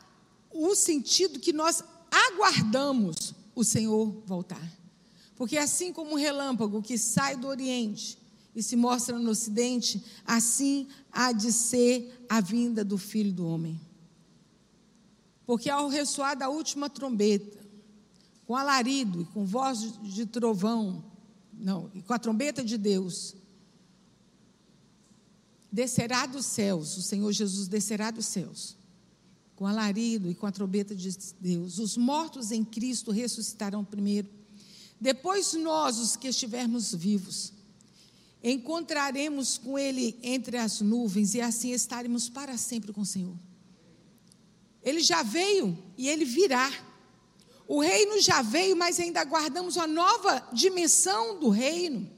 [0.50, 4.77] o sentido que nós aguardamos o Senhor voltar.
[5.38, 8.18] Porque assim como um relâmpago que sai do Oriente
[8.56, 13.80] e se mostra no Ocidente, assim há de ser a vinda do Filho do Homem.
[15.46, 17.56] Porque ao ressoar da última trombeta,
[18.44, 21.04] com alarido e com voz de trovão,
[21.52, 23.36] não, e com a trombeta de Deus,
[25.70, 28.76] descerá dos céus, o Senhor Jesus descerá dos céus
[29.58, 31.10] com alarido e com a trombeta de
[31.40, 31.80] Deus.
[31.80, 34.37] Os mortos em Cristo ressuscitarão primeiro.
[35.00, 37.52] Depois nós, os que estivermos vivos,
[38.42, 43.36] encontraremos com Ele entre as nuvens e assim estaremos para sempre com o Senhor.
[44.82, 46.70] Ele já veio e ele virá.
[47.66, 52.10] O reino já veio, mas ainda aguardamos uma nova dimensão do reino.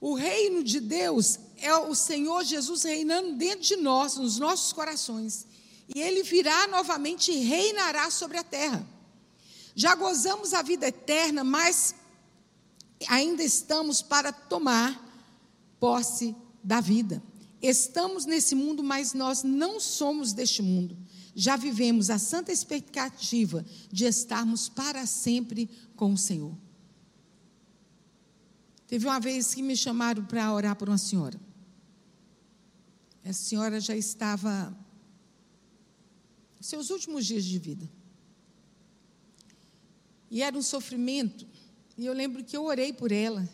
[0.00, 5.46] O reino de Deus é o Senhor Jesus reinando dentro de nós, nos nossos corações
[5.94, 8.86] e ele virá novamente e reinará sobre a terra.
[9.74, 11.94] Já gozamos a vida eterna, mas
[13.08, 15.10] ainda estamos para tomar
[15.80, 17.22] posse da vida.
[17.60, 20.96] Estamos nesse mundo, mas nós não somos deste mundo.
[21.34, 26.54] Já vivemos a santa expectativa de estarmos para sempre com o Senhor.
[28.86, 31.40] Teve uma vez que me chamaram para orar por uma senhora.
[33.24, 34.76] Essa senhora já estava
[36.60, 37.88] seus últimos dias de vida.
[40.32, 41.46] E era um sofrimento.
[41.94, 43.46] E eu lembro que eu orei por ela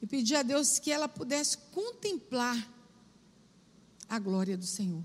[0.00, 2.56] e pedi a Deus que ela pudesse contemplar
[4.08, 5.04] a glória do Senhor.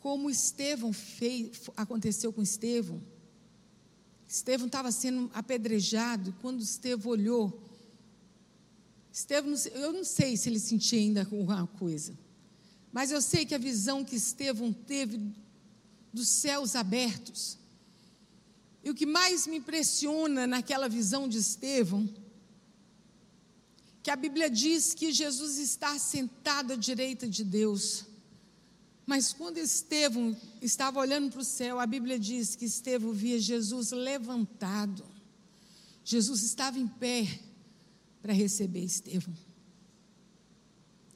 [0.00, 3.02] Como Estevão fez, aconteceu com Estevão.
[4.28, 7.62] Estevão estava sendo apedrejado, e quando Estevão olhou,
[9.10, 12.18] Estevão, eu não sei se ele sentia ainda alguma coisa.
[12.92, 15.32] Mas eu sei que a visão que Estevão teve
[16.12, 17.61] dos céus abertos,
[18.84, 22.08] e o que mais me impressiona naquela visão de Estevão,
[24.02, 28.04] que a Bíblia diz que Jesus está sentado à direita de Deus.
[29.06, 33.92] Mas quando Estevão estava olhando para o céu, a Bíblia diz que Estevão via Jesus
[33.92, 35.04] levantado.
[36.04, 37.40] Jesus estava em pé
[38.20, 39.34] para receber Estevão.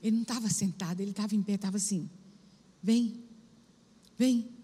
[0.01, 2.09] Ele não estava sentado, ele estava em pé, estava assim:
[2.81, 3.25] vem,
[4.17, 4.55] vem.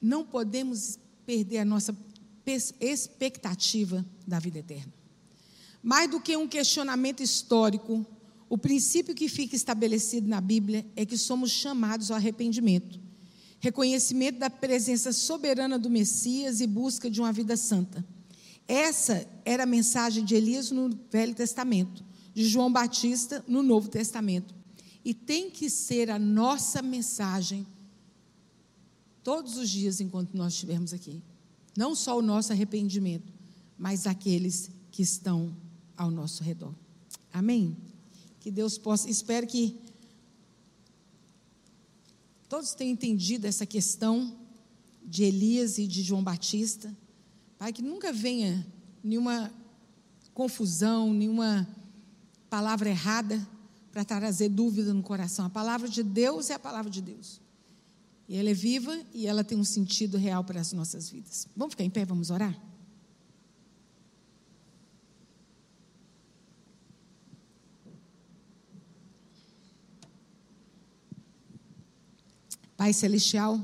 [0.00, 1.96] Não podemos perder a nossa
[2.80, 4.92] expectativa da vida eterna.
[5.82, 8.04] Mais do que um questionamento histórico,
[8.48, 13.00] o princípio que fica estabelecido na Bíblia é que somos chamados ao arrependimento,
[13.60, 18.04] reconhecimento da presença soberana do Messias e busca de uma vida santa.
[18.66, 24.54] Essa era a mensagem de Elias no Velho Testamento, de João Batista no Novo Testamento.
[25.04, 27.66] E tem que ser a nossa mensagem
[29.22, 31.22] todos os dias enquanto nós estivermos aqui.
[31.76, 33.32] Não só o nosso arrependimento,
[33.78, 35.54] mas aqueles que estão
[35.96, 36.74] ao nosso redor.
[37.32, 37.76] Amém?
[38.40, 39.78] Que Deus possa, espero que
[42.48, 44.36] todos tenham entendido essa questão
[45.04, 46.94] de Elias e de João Batista
[47.60, 48.66] Pai, que nunca venha
[49.04, 49.52] nenhuma
[50.32, 51.68] confusão, nenhuma
[52.48, 53.46] palavra errada
[53.92, 55.44] para trazer dúvida no coração.
[55.44, 57.38] A palavra de Deus é a palavra de Deus.
[58.30, 61.48] E ela é viva e ela tem um sentido real para as nossas vidas.
[61.56, 62.56] Vamos ficar em pé, vamos orar?
[72.76, 73.60] Pai Celestial,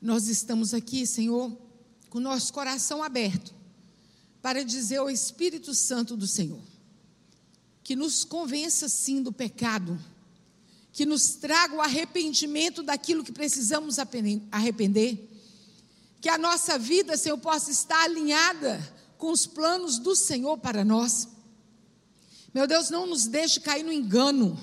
[0.00, 1.50] nós estamos aqui, Senhor,
[2.08, 3.52] com nosso coração aberto
[4.40, 6.62] para dizer ao Espírito Santo do Senhor
[7.82, 9.98] que nos convença sim do pecado
[10.94, 13.98] que nos traga o arrependimento daquilo que precisamos
[14.50, 15.28] arrepender,
[16.22, 18.80] que a nossa vida, Senhor, possa estar alinhada
[19.18, 21.28] com os planos do Senhor para nós.
[22.54, 24.58] Meu Deus, não nos deixe cair no engano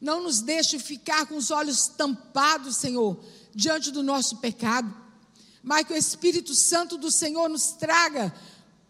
[0.00, 3.22] não nos deixe ficar com os olhos tampados, Senhor,
[3.54, 4.92] diante do nosso pecado.
[5.62, 8.34] Mas que o Espírito Santo do Senhor nos traga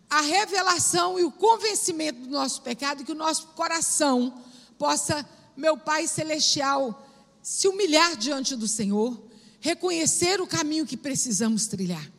[0.08, 4.40] a revelação e o convencimento do nosso pecado e que o nosso coração
[4.78, 5.26] possa,
[5.60, 7.06] meu Pai celestial,
[7.42, 9.22] se humilhar diante do Senhor,
[9.60, 12.10] reconhecer o caminho que precisamos trilhar.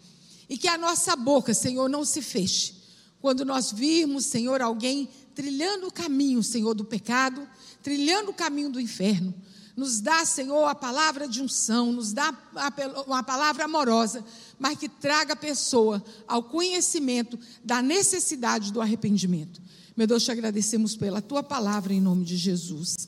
[0.47, 2.75] E que a nossa boca, Senhor, não se feche.
[3.19, 7.47] Quando nós virmos, Senhor, alguém trilhando o caminho, Senhor, do pecado,
[7.81, 9.33] trilhando o caminho do inferno.
[9.75, 12.35] Nos dá, Senhor, a palavra de unção, nos dá
[13.07, 14.23] uma palavra amorosa,
[14.59, 19.61] mas que traga a pessoa ao conhecimento da necessidade do arrependimento.
[19.95, 23.07] Meu Deus, te agradecemos pela tua palavra em nome de Jesus.